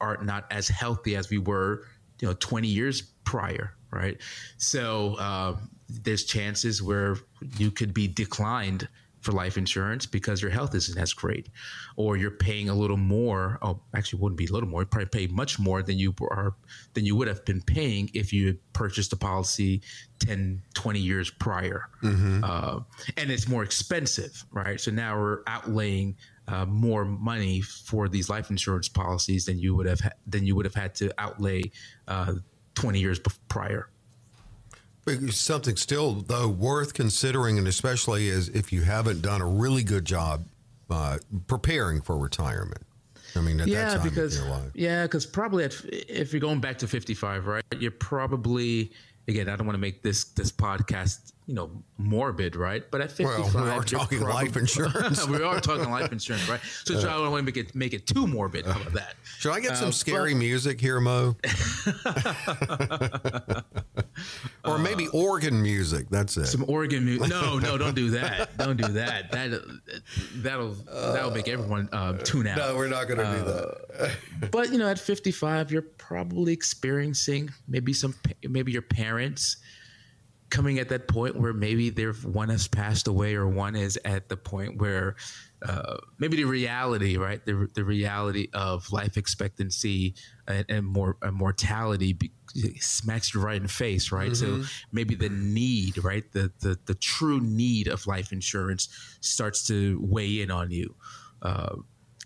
are 0.00 0.22
not 0.22 0.44
as 0.50 0.68
healthy 0.68 1.16
as 1.16 1.30
we 1.30 1.38
were, 1.38 1.84
you 2.20 2.28
know, 2.28 2.34
20 2.34 2.68
years 2.68 3.00
prior, 3.24 3.74
right? 3.90 4.20
So 4.58 5.14
uh, 5.14 5.56
there's 5.88 6.24
chances 6.24 6.82
where 6.82 7.16
you 7.56 7.70
could 7.70 7.94
be 7.94 8.06
declined 8.06 8.88
for 9.22 9.32
life 9.32 9.56
insurance 9.56 10.04
because 10.04 10.42
your 10.42 10.50
health 10.50 10.74
isn't 10.74 10.98
as 10.98 11.14
great, 11.14 11.48
or 11.96 12.18
you're 12.18 12.30
paying 12.30 12.68
a 12.68 12.74
little 12.74 12.98
more. 12.98 13.58
Oh, 13.62 13.80
actually, 13.96 14.20
wouldn't 14.20 14.36
be 14.36 14.44
a 14.44 14.52
little 14.52 14.68
more. 14.68 14.82
You 14.82 14.86
probably 14.86 15.08
pay 15.08 15.26
much 15.32 15.58
more 15.58 15.82
than 15.82 15.98
you 15.98 16.14
are 16.30 16.54
than 16.92 17.06
you 17.06 17.16
would 17.16 17.28
have 17.28 17.42
been 17.46 17.62
paying 17.62 18.10
if 18.12 18.34
you 18.34 18.48
had 18.48 18.58
purchased 18.74 19.14
a 19.14 19.16
policy 19.16 19.80
10, 20.18 20.60
20 20.74 20.98
years 20.98 21.30
prior. 21.30 21.88
Mm-hmm. 22.02 22.44
Uh, 22.44 22.80
and 23.16 23.30
it's 23.30 23.48
more 23.48 23.62
expensive, 23.62 24.44
right? 24.52 24.78
So 24.78 24.90
now 24.90 25.18
we're 25.18 25.42
outlaying 25.44 26.16
uh, 26.48 26.64
more 26.66 27.04
money 27.04 27.60
for 27.60 28.08
these 28.08 28.28
life 28.28 28.50
insurance 28.50 28.88
policies 28.88 29.46
than 29.46 29.58
you 29.58 29.74
would 29.74 29.86
have 29.86 30.00
ha- 30.00 30.10
than 30.26 30.46
you 30.46 30.54
would 30.54 30.64
have 30.64 30.74
had 30.74 30.94
to 30.96 31.10
outlay 31.18 31.62
uh, 32.08 32.34
20 32.74 33.00
years 33.00 33.20
prior. 33.48 33.88
Something 35.30 35.76
still, 35.76 36.12
though, 36.12 36.48
worth 36.48 36.94
considering, 36.94 37.58
and 37.58 37.68
especially 37.68 38.28
is 38.28 38.48
if 38.48 38.72
you 38.72 38.82
haven't 38.82 39.20
done 39.20 39.42
a 39.42 39.46
really 39.46 39.82
good 39.82 40.06
job 40.06 40.46
uh, 40.88 41.18
preparing 41.46 42.00
for 42.00 42.16
retirement. 42.16 42.82
I 43.36 43.40
mean, 43.40 43.60
yeah, 43.66 43.98
because 44.02 44.40
yeah, 44.74 45.02
because 45.02 45.26
probably 45.26 45.64
at, 45.64 45.74
if 45.84 46.32
you're 46.32 46.40
going 46.40 46.60
back 46.60 46.78
to 46.78 46.88
55, 46.88 47.46
right, 47.46 47.64
you're 47.78 47.90
probably 47.90 48.92
again. 49.26 49.48
I 49.48 49.56
don't 49.56 49.66
want 49.66 49.74
to 49.74 49.80
make 49.80 50.02
this 50.02 50.24
this 50.24 50.52
podcast 50.52 51.32
you 51.46 51.54
know, 51.54 51.70
morbid, 51.98 52.56
right? 52.56 52.82
But 52.90 53.02
at 53.02 53.12
55, 53.12 53.54
well, 53.54 53.64
we 53.64 53.70
are 53.70 53.82
talking 53.82 54.18
probably, 54.20 54.44
life 54.44 54.56
insurance. 54.60 55.28
we 55.28 55.42
are 55.42 55.60
talking 55.60 55.90
life 55.90 56.10
insurance, 56.10 56.48
right? 56.48 56.60
So, 56.84 56.98
so 56.98 57.08
I 57.08 57.12
don't 57.12 57.30
want 57.30 57.40
to 57.40 57.44
make 57.44 57.58
it 57.58 57.74
make 57.74 57.92
it 57.92 58.06
too 58.06 58.26
morbid. 58.26 58.64
How 58.64 58.80
about 58.80 58.94
that? 58.94 59.16
Should 59.38 59.52
I 59.52 59.60
get 59.60 59.76
some 59.76 59.88
uh, 59.88 59.92
scary 59.92 60.32
but, 60.32 60.38
music 60.38 60.80
here, 60.80 61.00
Mo? 61.00 61.36
or 64.64 64.78
maybe 64.78 65.06
uh, 65.08 65.18
organ 65.18 65.60
music. 65.62 66.08
That's 66.08 66.38
it. 66.38 66.46
Some 66.46 66.64
organ 66.66 67.04
music. 67.04 67.28
No, 67.28 67.58
no, 67.58 67.76
don't 67.76 67.94
do 67.94 68.08
that. 68.10 68.56
Don't 68.56 68.78
do 68.78 68.88
that. 68.88 69.30
That 69.32 69.60
that'll 70.36 70.70
that'll 70.70 71.30
make 71.30 71.48
everyone 71.48 71.90
uh, 71.92 72.14
tune 72.14 72.46
out. 72.46 72.56
No, 72.56 72.74
we're 72.74 72.88
not 72.88 73.06
going 73.06 73.18
to 73.18 73.38
do 73.38 73.44
that. 73.44 73.74
Uh, 74.00 74.08
but 74.50 74.72
you 74.72 74.78
know, 74.78 74.88
at 74.88 74.98
55, 74.98 75.70
you're 75.70 75.82
probably 75.82 76.54
experiencing 76.54 77.50
maybe 77.68 77.92
some 77.92 78.14
maybe 78.42 78.72
your 78.72 78.80
parents 78.80 79.58
coming 80.54 80.78
at 80.78 80.88
that 80.88 81.08
point 81.08 81.34
where 81.34 81.52
maybe 81.52 81.90
there 81.90 82.12
one 82.12 82.48
has 82.48 82.68
passed 82.68 83.08
away 83.08 83.34
or 83.34 83.48
one 83.48 83.74
is 83.74 83.98
at 84.04 84.28
the 84.28 84.36
point 84.36 84.78
where 84.78 85.16
uh, 85.68 85.96
maybe 86.18 86.36
the 86.36 86.44
reality, 86.44 87.16
right, 87.16 87.44
the, 87.44 87.68
the 87.74 87.82
reality 87.82 88.46
of 88.54 88.90
life 88.92 89.16
expectancy 89.16 90.14
and, 90.46 90.64
and 90.68 90.86
more 90.86 91.16
and 91.22 91.34
mortality 91.34 92.12
be, 92.12 92.30
smacks 92.78 93.34
you 93.34 93.40
right 93.40 93.56
in 93.56 93.64
the 93.64 93.68
face, 93.68 94.12
right? 94.12 94.30
Mm-hmm. 94.30 94.62
So 94.62 94.68
maybe 94.92 95.16
the 95.16 95.28
need, 95.28 96.04
right, 96.04 96.24
the, 96.30 96.52
the 96.60 96.78
the 96.86 96.94
true 96.94 97.40
need 97.40 97.88
of 97.88 98.06
life 98.06 98.30
insurance 98.30 98.88
starts 99.20 99.66
to 99.66 99.98
weigh 100.02 100.40
in 100.40 100.52
on 100.52 100.70
you. 100.70 100.94
Uh, 101.42 101.76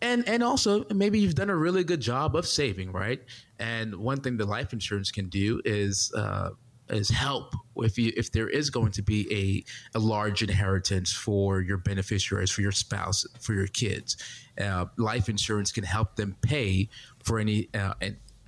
and 0.03 0.29
and 0.29 0.43
also 0.43 0.85
maybe 0.95 1.19
you've 1.19 1.35
done 1.35 1.49
a 1.49 1.57
really 1.57 1.83
good 1.83 2.01
job 2.01 2.37
of 2.37 2.47
saving, 2.47 2.93
right? 2.93 3.23
And 3.59 3.97
one 3.97 4.21
thing 4.21 4.37
that 4.37 4.49
life 4.49 4.75
insurance 4.75 5.11
can 5.11 5.31
do 5.31 5.63
is 5.65 6.13
uh, 6.15 6.51
is 6.91 7.11
help 7.11 7.55
if 7.77 7.99
you 7.99 8.13
if 8.17 8.33
there 8.33 8.49
is 8.49 8.71
going 8.71 8.93
to 8.93 9.03
be 9.03 9.65
a, 9.95 9.99
a 9.99 10.01
large 10.01 10.43
inheritance 10.43 11.13
for 11.13 11.61
your 11.61 11.77
beneficiaries 11.77 12.51
for 12.51 12.63
your 12.63 12.73
spouse 12.73 13.27
for 13.41 13.55
your 13.55 13.67
kids 13.67 14.17
uh, 14.61 14.87
life 14.97 15.29
insurance 15.29 15.73
can 15.73 15.85
help 15.85 16.17
them 16.17 16.37
pay 16.43 16.89
for 17.23 17.39
any 17.39 17.69
uh, 17.75 17.95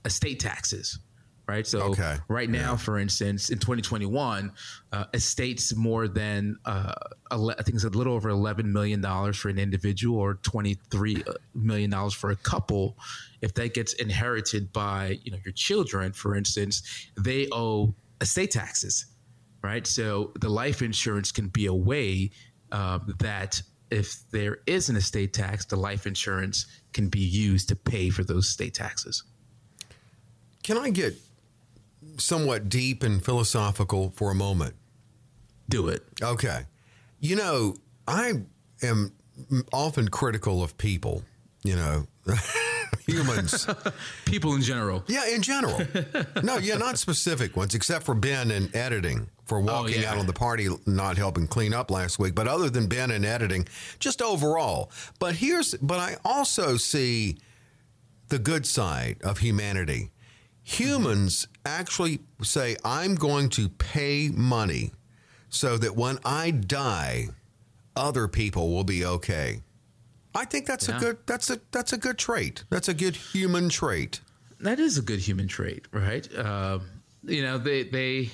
estate 0.04 0.40
taxes 0.40 0.98
right 1.48 1.66
so 1.66 1.80
okay. 1.80 2.16
right 2.28 2.48
now 2.48 2.72
yeah. 2.72 2.76
for 2.76 2.98
instance 2.98 3.50
in 3.50 3.58
2021 3.58 4.52
uh, 4.92 5.04
estates 5.14 5.74
more 5.74 6.08
than 6.08 6.56
uh, 6.64 6.92
i 7.30 7.62
think 7.62 7.74
it's 7.74 7.84
a 7.84 7.88
little 7.88 8.14
over 8.14 8.28
11 8.28 8.72
million 8.72 9.00
dollars 9.00 9.36
for 9.36 9.48
an 9.48 9.58
individual 9.58 10.18
or 10.18 10.34
23 10.34 11.24
million 11.54 11.90
dollars 11.90 12.14
for 12.14 12.30
a 12.30 12.36
couple 12.36 12.96
if 13.42 13.54
that 13.54 13.74
gets 13.74 13.94
inherited 13.94 14.72
by 14.72 15.18
you 15.24 15.30
know 15.30 15.38
your 15.44 15.52
children 15.52 16.12
for 16.12 16.36
instance 16.36 17.08
they 17.16 17.48
owe 17.52 17.94
estate 18.20 18.50
taxes, 18.50 19.06
right? 19.62 19.86
So 19.86 20.32
the 20.40 20.48
life 20.48 20.82
insurance 20.82 21.32
can 21.32 21.48
be 21.48 21.66
a 21.66 21.74
way 21.74 22.30
um, 22.72 23.14
that 23.18 23.62
if 23.90 24.22
there 24.30 24.58
is 24.66 24.88
an 24.88 24.96
estate 24.96 25.32
tax, 25.32 25.64
the 25.64 25.76
life 25.76 26.06
insurance 26.06 26.66
can 26.92 27.08
be 27.08 27.20
used 27.20 27.68
to 27.68 27.76
pay 27.76 28.10
for 28.10 28.22
those 28.22 28.48
state 28.48 28.74
taxes. 28.74 29.24
Can 30.62 30.78
I 30.78 30.90
get 30.90 31.16
somewhat 32.18 32.68
deep 32.68 33.02
and 33.02 33.24
philosophical 33.24 34.10
for 34.10 34.30
a 34.30 34.34
moment? 34.34 34.74
Do 35.68 35.88
it. 35.88 36.04
Okay. 36.22 36.66
You 37.20 37.36
know, 37.36 37.76
I 38.06 38.42
am 38.82 39.12
often 39.72 40.08
critical 40.08 40.62
of 40.62 40.76
people, 40.78 41.24
you 41.64 41.76
know. 41.76 42.06
humans. 43.06 43.66
People 44.24 44.54
in 44.54 44.62
general. 44.62 45.04
Yeah, 45.06 45.28
in 45.28 45.42
general. 45.42 45.80
no, 46.42 46.58
yeah, 46.58 46.76
not 46.76 46.98
specific 46.98 47.56
ones, 47.56 47.74
except 47.74 48.04
for 48.04 48.14
Ben 48.14 48.50
and 48.50 48.74
editing 48.74 49.28
for 49.44 49.58
oh, 49.58 49.62
walking 49.62 49.98
oh, 49.98 50.00
yeah. 50.02 50.12
out 50.12 50.18
on 50.18 50.26
the 50.26 50.32
party, 50.32 50.68
not 50.86 51.16
helping 51.16 51.46
clean 51.46 51.74
up 51.74 51.90
last 51.90 52.18
week. 52.18 52.34
But 52.34 52.46
other 52.46 52.70
than 52.70 52.86
Ben 52.86 53.10
and 53.10 53.24
editing, 53.26 53.66
just 53.98 54.22
overall. 54.22 54.90
But 55.18 55.36
here's, 55.36 55.74
but 55.74 55.98
I 55.98 56.16
also 56.24 56.76
see 56.76 57.38
the 58.28 58.38
good 58.38 58.64
side 58.64 59.18
of 59.22 59.38
humanity. 59.38 60.10
Humans 60.62 61.48
actually 61.66 62.20
say, 62.42 62.76
I'm 62.84 63.16
going 63.16 63.48
to 63.50 63.68
pay 63.68 64.30
money 64.32 64.92
so 65.48 65.76
that 65.78 65.96
when 65.96 66.18
I 66.24 66.52
die, 66.52 67.28
other 67.96 68.28
people 68.28 68.70
will 68.70 68.84
be 68.84 69.04
okay. 69.04 69.62
I 70.34 70.44
think 70.44 70.66
that's 70.66 70.88
yeah. 70.88 70.96
a 70.96 71.00
good 71.00 71.18
that's 71.26 71.50
a 71.50 71.60
that's 71.72 71.92
a 71.92 71.98
good 71.98 72.18
trait. 72.18 72.64
That's 72.70 72.88
a 72.88 72.94
good 72.94 73.16
human 73.16 73.68
trait. 73.68 74.20
That 74.60 74.78
is 74.78 74.98
a 74.98 75.02
good 75.02 75.20
human 75.20 75.48
trait, 75.48 75.88
right? 75.92 76.28
Uh, 76.36 76.80
you 77.24 77.42
know, 77.42 77.58
they 77.58 77.84
they 77.84 78.30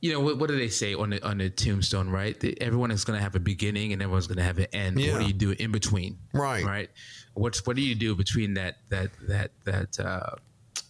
you 0.00 0.12
know 0.12 0.20
what, 0.20 0.38
what, 0.38 0.48
do 0.48 0.56
they 0.56 0.68
say 0.68 0.94
on 0.94 1.10
the 1.10 1.26
on 1.26 1.38
the 1.38 1.50
tombstone, 1.50 2.10
right? 2.10 2.38
The, 2.38 2.60
everyone 2.60 2.90
is 2.90 3.04
going 3.04 3.18
to 3.18 3.22
have 3.22 3.34
a 3.34 3.40
beginning 3.40 3.92
and 3.92 4.02
everyone's 4.02 4.26
going 4.26 4.38
to 4.38 4.44
have 4.44 4.58
an 4.58 4.66
end. 4.72 5.00
Yeah. 5.00 5.14
What 5.14 5.20
do 5.22 5.26
you 5.26 5.32
do 5.32 5.50
in 5.52 5.72
between? 5.72 6.18
Right, 6.32 6.64
right. 6.64 6.90
What's 7.34 7.66
what 7.66 7.76
do 7.76 7.82
you 7.82 7.94
do 7.94 8.14
between 8.14 8.54
that 8.54 8.76
that 8.90 9.10
that 9.26 9.50
that 9.64 9.98
uh, 9.98 10.36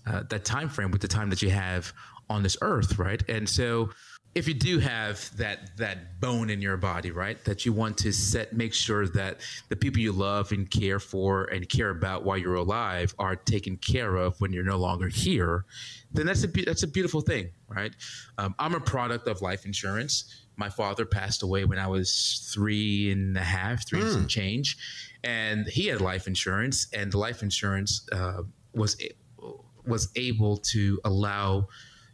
uh, 0.06 0.22
that 0.28 0.44
time 0.44 0.68
frame 0.68 0.90
with 0.90 1.00
the 1.00 1.09
time 1.09 1.30
that 1.30 1.40
you 1.40 1.50
have 1.50 1.92
on 2.28 2.42
this 2.42 2.56
earth, 2.61 2.98
right? 2.98 3.22
And 3.28 3.48
so 3.48 3.90
if 4.37 4.46
you 4.46 4.53
do 4.53 4.79
have 4.79 5.35
that 5.38 5.75
that 5.79 6.20
bone 6.20 6.51
in 6.51 6.61
your 6.61 6.77
body, 6.77 7.11
right, 7.11 7.42
that 7.46 7.64
you 7.64 7.72
want 7.72 7.96
to 7.96 8.12
set, 8.12 8.53
make 8.53 8.75
sure 8.75 9.09
that 9.09 9.40
the 9.70 9.77
people 9.77 9.99
you 9.99 10.12
love 10.12 10.53
and 10.53 10.70
care 10.70 11.01
for 11.01 11.44
and 11.44 11.66
care 11.70 11.88
about 11.88 12.22
while 12.22 12.37
you're 12.37 12.57
alive 12.57 13.14
are 13.18 13.35
taken 13.35 13.79
care 13.79 14.14
of 14.16 14.38
when 14.38 14.53
you're 14.53 14.62
no 14.62 14.77
longer 14.77 15.09
here, 15.09 15.64
then 16.12 16.27
that's 16.27 16.44
a 16.44 16.49
that's 16.49 16.83
a 16.83 16.87
beautiful 16.87 17.22
thing, 17.22 17.49
right? 17.68 17.96
Um, 18.37 18.55
I'm 18.59 18.75
a 18.75 18.81
product 18.81 19.27
of 19.27 19.40
life 19.40 19.64
insurance. 19.64 20.42
My 20.57 20.68
father 20.68 21.07
passed 21.07 21.42
away 21.42 21.64
when 21.64 21.79
I 21.79 21.87
was 21.87 22.51
three 22.53 23.11
and 23.11 23.38
a 23.38 23.40
half, 23.40 23.88
three 23.88 24.01
mm. 24.01 24.03
and 24.03 24.12
some 24.12 24.22
hmm. 24.22 24.29
change, 24.29 24.77
and 25.25 25.66
he 25.66 25.87
had 25.87 26.03
life 26.03 26.27
insurance, 26.27 26.88
and 26.92 27.11
the 27.11 27.18
life 27.18 27.42
insurance 27.42 28.07
uh, 28.12 28.42
was 28.75 29.03
was 29.87 30.11
able 30.14 30.59
to 30.59 31.01
allow 31.07 31.68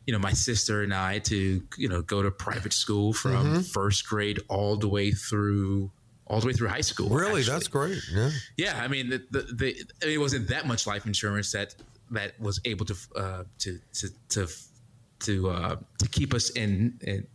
you 0.07 0.13
know 0.13 0.19
my 0.19 0.33
sister 0.33 0.83
and 0.83 0.93
I 0.93 1.19
to 1.21 1.63
you 1.77 1.89
know 1.89 2.03
go 2.03 2.23
to 2.23 2.31
private 2.31 2.73
school 2.73 3.13
from 3.13 3.33
Mm-hmm. 3.33 3.61
first 3.61 4.07
grade 4.09 4.41
all 4.49 4.77
the 4.77 4.89
way 4.89 5.11
through 5.13 5.91
all 6.27 6.41
the 6.41 6.47
way 6.47 6.53
through 6.53 6.69
high 6.69 6.81
school. 6.81 7.09
Really, 7.09 7.41
actually. 7.41 7.53
that's 7.53 7.69
great. 7.69 7.99
Yeah. 8.13 8.31
Yeah, 8.57 8.81
I 8.83 8.89
mean, 8.89 9.11
the, 9.11 9.19
the, 9.31 9.43
the 9.55 9.75
I 10.03 10.07
mean, 10.07 10.15
it 10.15 10.19
wasn't 10.19 10.49
that 10.49 10.67
much 10.67 10.87
life 10.87 11.05
insurance 11.07 11.53
that 11.53 11.75
that 12.13 12.41
was 12.41 12.61
able 12.65 12.87
to 12.87 12.97
uh, 13.17 13.45
to 13.61 13.79
to 13.95 14.09
to 14.31 14.49
to 15.21 15.51
uh, 15.51 15.77
to 15.99 16.09
keep 16.09 16.33
us 16.35 16.51
in, 16.51 16.99
in 17.03 17.27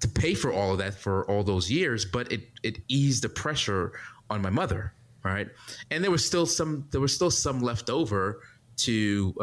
to 0.00 0.08
pay 0.08 0.34
for 0.34 0.52
all 0.52 0.72
of 0.72 0.78
that 0.78 0.94
for 0.94 1.24
all 1.30 1.42
those 1.44 1.70
years, 1.70 2.04
but 2.04 2.32
it 2.32 2.42
it 2.62 2.78
eased 2.88 3.22
the 3.22 3.28
pressure 3.28 3.92
on 4.28 4.42
my 4.42 4.50
mother, 4.50 4.92
right? 5.24 5.48
And 5.90 6.02
there 6.02 6.10
was 6.10 6.24
still 6.24 6.46
some 6.46 6.86
there 6.90 7.00
was 7.00 7.14
still 7.14 7.30
some 7.30 7.60
left 7.60 7.90
over 7.90 8.40
to. 8.78 9.34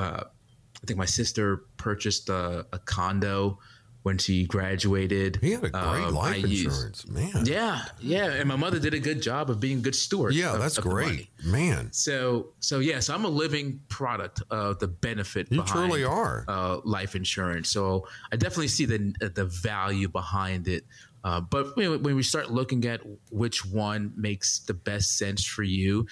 I 0.81 0.85
think 0.87 0.97
my 0.97 1.05
sister 1.05 1.63
purchased 1.77 2.29
a, 2.29 2.65
a 2.71 2.79
condo 2.79 3.59
when 4.03 4.17
she 4.17 4.45
graduated. 4.45 5.39
He 5.41 5.51
had 5.51 5.65
a 5.65 5.69
great 5.71 5.83
Um, 5.83 6.05
I 6.05 6.09
life 6.09 6.47
used- 6.47 6.65
insurance, 6.67 7.07
man. 7.09 7.45
Yeah, 7.45 7.83
yeah, 7.99 8.31
and 8.31 8.47
my 8.47 8.55
mother 8.55 8.79
did 8.79 8.93
a 8.93 8.99
good 8.99 9.21
job 9.21 9.49
of 9.49 9.59
being 9.59 9.79
a 9.79 9.81
good 9.81 9.93
steward. 9.95 10.33
Yeah, 10.33 10.53
of- 10.53 10.59
that's 10.59 10.77
of 10.77 10.85
great, 10.85 11.27
man. 11.43 11.89
So, 11.91 12.53
so 12.61 12.79
yeah, 12.79 13.01
so 13.01 13.13
I'm 13.13 13.25
a 13.25 13.29
living 13.29 13.81
product 13.89 14.41
of 14.49 14.79
the 14.79 14.87
benefit. 14.87 15.51
You 15.51 15.61
behind, 15.63 15.89
truly 15.91 16.05
are. 16.05 16.45
uh, 16.47 16.79
life 16.85 17.13
insurance. 17.15 17.69
So 17.69 18.07
I 18.31 18.37
definitely 18.37 18.69
see 18.69 18.85
the 18.85 19.13
the 19.35 19.45
value 19.45 20.07
behind 20.07 20.69
it. 20.69 20.85
Uh, 21.21 21.41
but 21.41 21.75
when 21.75 22.01
we 22.01 22.23
start 22.23 22.49
looking 22.49 22.85
at 22.85 23.01
which 23.29 23.65
one 23.65 24.13
makes 24.15 24.59
the 24.59 24.73
best 24.73 25.17
sense 25.17 25.43
for 25.45 25.63
you, 25.63 26.07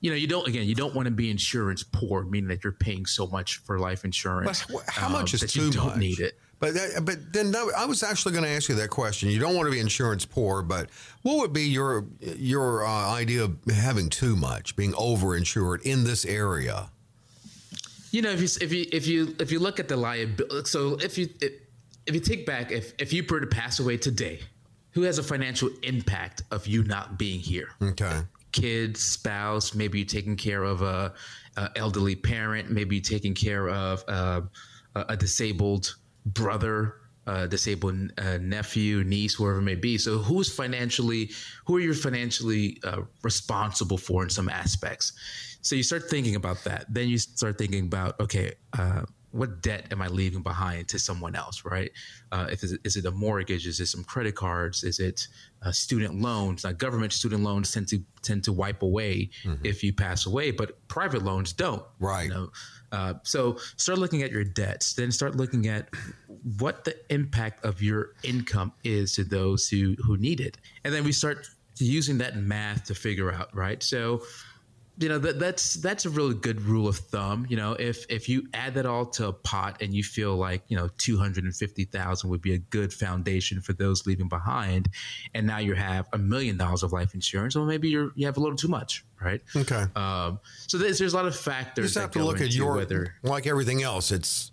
you 0.00 0.10
know, 0.10 0.16
you 0.16 0.26
don't 0.26 0.46
again, 0.46 0.66
you 0.66 0.74
don't 0.74 0.94
want 0.94 1.06
to 1.06 1.10
be 1.10 1.30
insurance 1.30 1.82
poor, 1.82 2.24
meaning 2.24 2.48
that 2.48 2.62
you're 2.62 2.72
paying 2.72 3.06
so 3.06 3.26
much 3.26 3.58
for 3.58 3.78
life 3.78 4.04
insurance. 4.04 4.64
But 4.64 4.82
how 4.88 5.06
um, 5.06 5.12
much 5.12 5.34
is 5.34 5.40
that 5.40 5.50
too 5.50 5.66
you 5.66 5.70
don't 5.72 5.86
much? 5.86 5.96
need 5.96 6.20
it? 6.20 6.38
But 6.60 6.74
that, 6.74 7.04
but 7.04 7.32
then 7.32 7.50
no, 7.50 7.70
I 7.76 7.84
was 7.86 8.02
actually 8.02 8.32
going 8.32 8.44
to 8.44 8.50
ask 8.50 8.68
you 8.68 8.74
that 8.76 8.90
question. 8.90 9.28
You 9.28 9.38
don't 9.38 9.54
want 9.54 9.66
to 9.66 9.72
be 9.72 9.78
insurance 9.78 10.24
poor, 10.24 10.62
but 10.62 10.90
what 11.22 11.38
would 11.38 11.52
be 11.52 11.62
your 11.62 12.06
your 12.20 12.84
uh, 12.84 13.12
idea 13.12 13.44
of 13.44 13.56
having 13.72 14.08
too 14.08 14.34
much, 14.34 14.74
being 14.74 14.92
overinsured 14.92 15.82
in 15.82 16.04
this 16.04 16.24
area? 16.24 16.90
You 18.10 18.22
know, 18.22 18.30
if 18.30 18.40
you 18.40 18.48
if 18.60 18.72
you 18.72 18.86
if 18.92 19.06
you 19.06 19.36
if 19.38 19.52
you 19.52 19.58
look 19.58 19.78
at 19.78 19.88
the 19.88 19.96
liability, 19.96 20.68
so 20.68 20.94
if 20.94 21.16
you 21.16 21.28
if, 21.40 21.52
if 22.06 22.14
you 22.14 22.20
take 22.20 22.46
back, 22.46 22.72
if 22.72 22.92
if 22.98 23.12
you 23.12 23.24
were 23.28 23.40
to 23.40 23.46
pass 23.46 23.78
away 23.78 23.96
today, 23.96 24.40
who 24.90 25.02
has 25.02 25.18
a 25.18 25.22
financial 25.22 25.70
impact 25.82 26.42
of 26.50 26.66
you 26.66 26.82
not 26.82 27.18
being 27.18 27.38
here? 27.38 27.68
Okay. 27.80 28.22
Kids, 28.60 29.00
spouse, 29.00 29.74
maybe 29.74 29.98
you're 29.98 30.06
taking 30.06 30.36
care 30.36 30.64
of 30.64 30.82
a, 30.82 31.14
a 31.56 31.70
elderly 31.76 32.16
parent, 32.16 32.70
maybe 32.70 32.96
you're 32.96 33.02
taking 33.02 33.34
care 33.34 33.68
of 33.68 34.04
uh, 34.08 34.40
a, 34.94 35.16
disabled 35.16 35.94
brother, 36.26 36.94
a 37.26 37.46
disabled 37.46 38.12
uh, 38.18 38.38
nephew, 38.40 39.04
niece, 39.04 39.34
whoever 39.34 39.58
it 39.58 39.62
may 39.62 39.74
be. 39.74 39.96
So, 39.98 40.18
who's 40.18 40.52
financially, 40.52 41.30
who 41.66 41.76
are 41.76 41.80
you 41.80 41.94
financially 41.94 42.78
uh, 42.84 43.02
responsible 43.22 43.98
for 43.98 44.22
in 44.22 44.30
some 44.30 44.48
aspects? 44.48 45.12
So 45.62 45.76
you 45.76 45.82
start 45.82 46.08
thinking 46.08 46.36
about 46.36 46.64
that. 46.64 46.86
Then 46.88 47.08
you 47.08 47.18
start 47.18 47.58
thinking 47.58 47.86
about, 47.86 48.18
okay, 48.20 48.54
uh, 48.78 49.02
what 49.30 49.62
debt 49.62 49.86
am 49.90 50.00
I 50.00 50.08
leaving 50.08 50.42
behind 50.42 50.88
to 50.88 50.98
someone 50.98 51.36
else, 51.36 51.64
right? 51.64 51.90
Uh, 52.32 52.46
if 52.50 52.64
is 52.64 52.72
it, 52.72 52.80
is 52.84 52.96
it 52.96 53.04
a 53.04 53.10
mortgage? 53.10 53.66
Is 53.66 53.80
it 53.80 53.86
some 53.86 54.04
credit 54.04 54.34
cards? 54.34 54.84
Is 54.84 55.00
it 55.00 55.28
uh, 55.62 55.72
student 55.72 56.20
loans? 56.20 56.64
Now, 56.64 56.72
government 56.72 57.12
student 57.12 57.42
loans 57.42 57.70
tend 57.72 57.88
to 57.88 58.02
tend 58.22 58.44
to 58.44 58.52
wipe 58.52 58.82
away 58.82 59.30
if 59.64 59.82
you 59.82 59.92
pass 59.92 60.26
away, 60.26 60.50
but 60.50 60.86
private 60.88 61.22
loans 61.22 61.52
don't. 61.52 61.82
Right. 61.98 62.24
You 62.24 62.30
know? 62.30 62.50
uh, 62.92 63.14
so 63.22 63.56
start 63.76 63.98
looking 63.98 64.22
at 64.22 64.30
your 64.30 64.44
debts. 64.44 64.94
Then 64.94 65.10
start 65.10 65.36
looking 65.36 65.66
at 65.66 65.88
what 66.58 66.84
the 66.84 66.96
impact 67.12 67.64
of 67.64 67.82
your 67.82 68.10
income 68.22 68.72
is 68.84 69.14
to 69.14 69.24
those 69.24 69.68
who 69.68 69.94
who 70.04 70.16
need 70.16 70.40
it, 70.40 70.56
and 70.84 70.94
then 70.94 71.04
we 71.04 71.12
start 71.12 71.46
using 71.80 72.18
that 72.18 72.36
math 72.36 72.84
to 72.86 72.94
figure 72.94 73.32
out, 73.32 73.54
right? 73.54 73.82
So 73.82 74.22
you 75.00 75.08
know 75.08 75.18
that 75.18 75.38
that's 75.38 75.74
that's 75.74 76.04
a 76.06 76.10
really 76.10 76.34
good 76.34 76.60
rule 76.62 76.88
of 76.88 76.96
thumb. 76.96 77.46
You 77.48 77.56
know, 77.56 77.72
if 77.72 78.04
if 78.08 78.28
you 78.28 78.48
add 78.52 78.74
that 78.74 78.86
all 78.86 79.06
to 79.06 79.28
a 79.28 79.32
pot 79.32 79.80
and 79.80 79.94
you 79.94 80.02
feel 80.02 80.36
like 80.36 80.62
you 80.68 80.76
know 80.76 80.88
two 80.98 81.16
hundred 81.18 81.44
and 81.44 81.54
fifty 81.54 81.84
thousand 81.84 82.30
would 82.30 82.42
be 82.42 82.54
a 82.54 82.58
good 82.58 82.92
foundation 82.92 83.60
for 83.60 83.72
those 83.74 84.06
leaving 84.06 84.28
behind, 84.28 84.88
and 85.34 85.46
now 85.46 85.58
you 85.58 85.74
have 85.74 86.06
a 86.12 86.18
million 86.18 86.56
dollars 86.56 86.82
of 86.82 86.92
life 86.92 87.14
insurance, 87.14 87.54
well 87.54 87.64
maybe 87.64 87.88
you're 87.88 88.10
you 88.16 88.26
have 88.26 88.36
a 88.36 88.40
little 88.40 88.56
too 88.56 88.68
much, 88.68 89.04
right? 89.22 89.40
Okay. 89.54 89.84
Um, 89.94 90.40
so 90.66 90.78
there's 90.78 90.98
there's 90.98 91.12
a 91.12 91.16
lot 91.16 91.26
of 91.26 91.34
You 91.34 91.38
factors. 91.40 91.84
just 91.86 91.94
that 91.94 92.00
have 92.02 92.10
to 92.12 92.24
look 92.24 92.40
at 92.40 92.52
your 92.54 92.74
whether 92.76 93.14
like 93.22 93.46
everything 93.46 93.82
else. 93.82 94.10
It's 94.10 94.50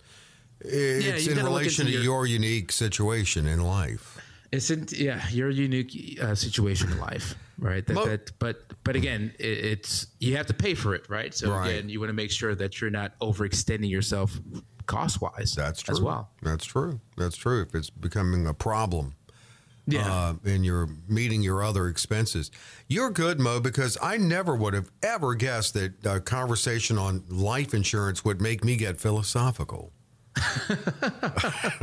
it's 0.61 1.25
you 1.25 1.33
in 1.33 1.43
relation 1.43 1.85
to 1.85 1.91
your, 1.91 2.01
your- 2.03 2.25
unique 2.25 2.71
situation 2.71 3.45
in 3.47 3.61
life. 3.61 4.19
It's 4.51 4.69
in, 4.69 4.87
yeah, 4.91 5.27
your 5.29 5.49
unique 5.49 6.17
uh, 6.21 6.33
situation 6.35 6.91
in 6.91 6.99
life, 6.99 7.35
right? 7.59 7.85
That, 7.85 7.93
Mo- 7.93 8.05
that, 8.05 8.31
but 8.39 8.63
but 8.83 8.95
again, 8.95 9.33
it, 9.39 9.45
it's 9.45 10.07
you 10.19 10.35
have 10.37 10.45
to 10.47 10.53
pay 10.53 10.73
for 10.73 10.93
it, 10.95 11.09
right? 11.09 11.33
So 11.33 11.51
Right. 11.51 11.69
again, 11.69 11.89
you 11.89 11.99
want 11.99 12.09
to 12.09 12.13
make 12.13 12.31
sure 12.31 12.55
that 12.55 12.81
you're 12.81 12.89
not 12.89 13.17
overextending 13.19 13.89
yourself 13.89 14.39
cost 14.85 15.21
wise. 15.21 15.53
That's 15.55 15.81
true 15.81 15.95
as 15.95 16.01
well. 16.01 16.29
That's 16.41 16.65
true. 16.65 16.99
That's 17.17 17.35
true. 17.35 17.61
If 17.61 17.73
it's 17.75 17.89
becoming 17.89 18.45
a 18.47 18.53
problem. 18.53 19.15
Yeah, 19.87 20.11
uh, 20.11 20.33
and 20.43 20.65
you're 20.65 20.89
meeting 21.07 21.43
your 21.43 21.63
other 21.63 21.87
expenses. 21.87 22.49
You're 22.87 23.11
good, 23.11 23.39
Mo, 23.39 23.59
because 23.59 23.99
I 24.01 24.17
never 24.17 24.55
would 24.55 24.73
have 24.73 24.89
ever 25.03 25.35
guessed 25.35 25.75
that 25.75 26.03
a 26.03 26.19
conversation 26.19 26.97
on 26.97 27.23
life 27.29 27.71
insurance 27.71 28.25
would 28.25 28.41
make 28.41 28.63
me 28.63 28.77
get 28.77 28.99
philosophical. 28.99 29.91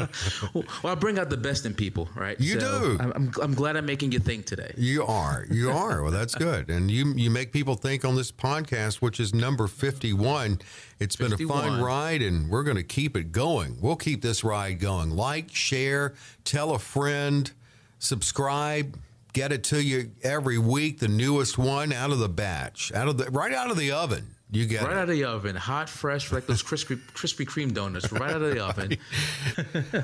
well, 0.55 0.65
I 0.85 0.95
bring 0.95 1.19
out 1.19 1.31
the 1.31 1.37
best 1.37 1.65
in 1.65 1.75
people, 1.75 2.09
right? 2.15 2.38
You 2.38 2.59
do. 2.59 2.97
I'm, 3.01 3.12
I'm, 3.12 3.33
I'm 3.41 3.55
glad 3.55 3.77
I'm 3.77 3.87
making 3.87 4.12
you 4.12 4.19
think 4.19 4.47
today. 4.47 4.73
You 4.77 5.05
are, 5.05 5.47
you 5.51 5.71
are. 5.83 6.03
Well, 6.03 6.12
that's 6.12 6.35
good, 6.35 6.69
and 6.69 6.91
you 6.91 7.15
you 7.15 7.31
make 7.31 7.53
people 7.53 7.77
think 7.77 8.05
on 8.05 8.15
this 8.15 8.31
podcast, 8.31 8.97
which 8.97 9.21
is 9.21 9.35
number 9.35 9.67
fifty 9.67 10.12
one. 10.12 10.61
It's 10.99 11.17
been 11.17 11.33
a 11.33 11.38
fun 11.38 11.81
ride, 11.81 12.23
and 12.23 12.51
we're 12.51 12.62
going 12.62 12.77
to 12.77 12.85
keep 12.85 13.17
it 13.17 13.33
going. 13.33 13.79
We'll 13.81 13.97
keep 13.97 14.23
this 14.23 14.45
ride 14.45 14.79
going. 14.79 15.11
Like, 15.11 15.53
share, 15.53 16.15
tell 16.45 16.73
a 16.73 16.79
friend, 16.79 17.51
subscribe. 17.99 18.99
Get 19.33 19.51
it 19.51 19.65
to 19.65 19.83
you 19.83 20.11
every 20.23 20.59
week. 20.59 20.99
The 20.99 21.09
newest 21.09 21.57
one 21.57 21.91
out 21.91 22.11
of 22.11 22.19
the 22.19 22.29
batch, 22.29 22.93
out 22.93 23.09
of 23.09 23.17
the 23.17 23.31
right 23.31 23.55
out 23.55 23.71
of 23.71 23.79
the 23.79 23.91
oven. 23.91 24.37
You 24.55 24.67
get 24.67 24.83
Right 24.83 24.93
it. 24.93 24.97
out 24.99 25.03
of 25.05 25.09
the 25.09 25.25
oven, 25.25 25.57
hot, 25.57 25.88
fresh, 25.88 26.31
like 26.31 26.47
those 26.47 26.62
crispy 26.62 26.97
Krispy 26.97 27.47
Kreme 27.47 27.73
donuts, 27.73 28.12
right 28.12 28.31
out 28.35 28.43
of 28.43 28.55
the 28.55 28.62
oven. 28.62 28.99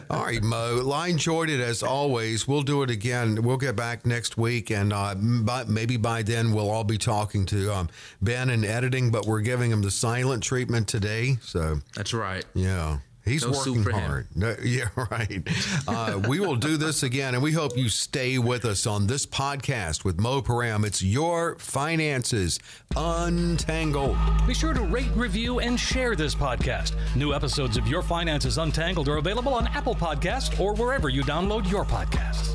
All 0.10 0.24
right, 0.24 0.42
Mo. 0.42 0.90
I 0.90 1.08
enjoyed 1.08 1.50
it 1.50 1.60
as 1.60 1.82
always. 1.82 2.48
We'll 2.48 2.62
do 2.62 2.82
it 2.82 2.88
again. 2.90 3.42
We'll 3.42 3.58
get 3.58 3.76
back 3.76 4.06
next 4.06 4.38
week, 4.38 4.70
and 4.70 4.90
uh, 4.90 5.14
by, 5.16 5.64
maybe 5.64 5.98
by 5.98 6.22
then 6.22 6.52
we'll 6.52 6.70
all 6.70 6.84
be 6.84 6.96
talking 6.96 7.44
to 7.46 7.74
um, 7.74 7.90
Ben 8.22 8.48
and 8.48 8.64
editing. 8.64 9.10
But 9.10 9.26
we're 9.26 9.42
giving 9.42 9.70
him 9.70 9.82
the 9.82 9.90
silent 9.90 10.42
treatment 10.42 10.88
today. 10.88 11.36
So 11.42 11.80
That's 11.94 12.14
right. 12.14 12.46
yeah. 12.54 13.00
He's 13.28 13.44
No 13.44 13.52
soup 13.52 13.76
working 13.76 13.82
for 13.84 13.90
him. 13.90 14.08
hard. 14.10 14.26
No, 14.34 14.56
yeah, 14.64 14.88
right. 15.10 15.46
Uh, 15.86 16.20
we 16.28 16.40
will 16.40 16.56
do 16.56 16.76
this 16.76 17.02
again, 17.02 17.34
and 17.34 17.42
we 17.42 17.52
hope 17.52 17.76
you 17.76 17.88
stay 17.88 18.38
with 18.38 18.64
us 18.64 18.86
on 18.86 19.06
this 19.06 19.26
podcast 19.26 20.04
with 20.04 20.18
Mo 20.18 20.42
Piram. 20.42 20.84
It's 20.84 21.02
your 21.02 21.56
finances 21.58 22.58
untangled. 22.96 24.16
Be 24.46 24.54
sure 24.54 24.72
to 24.74 24.82
rate, 24.82 25.10
review, 25.14 25.60
and 25.60 25.78
share 25.78 26.16
this 26.16 26.34
podcast. 26.34 26.94
New 27.14 27.32
episodes 27.34 27.76
of 27.76 27.86
Your 27.86 28.02
Finances 28.02 28.58
Untangled 28.58 29.08
are 29.08 29.18
available 29.18 29.54
on 29.54 29.66
Apple 29.68 29.94
Podcasts 29.94 30.58
or 30.60 30.74
wherever 30.74 31.08
you 31.08 31.22
download 31.22 31.70
your 31.70 31.84
podcasts. 31.84 32.54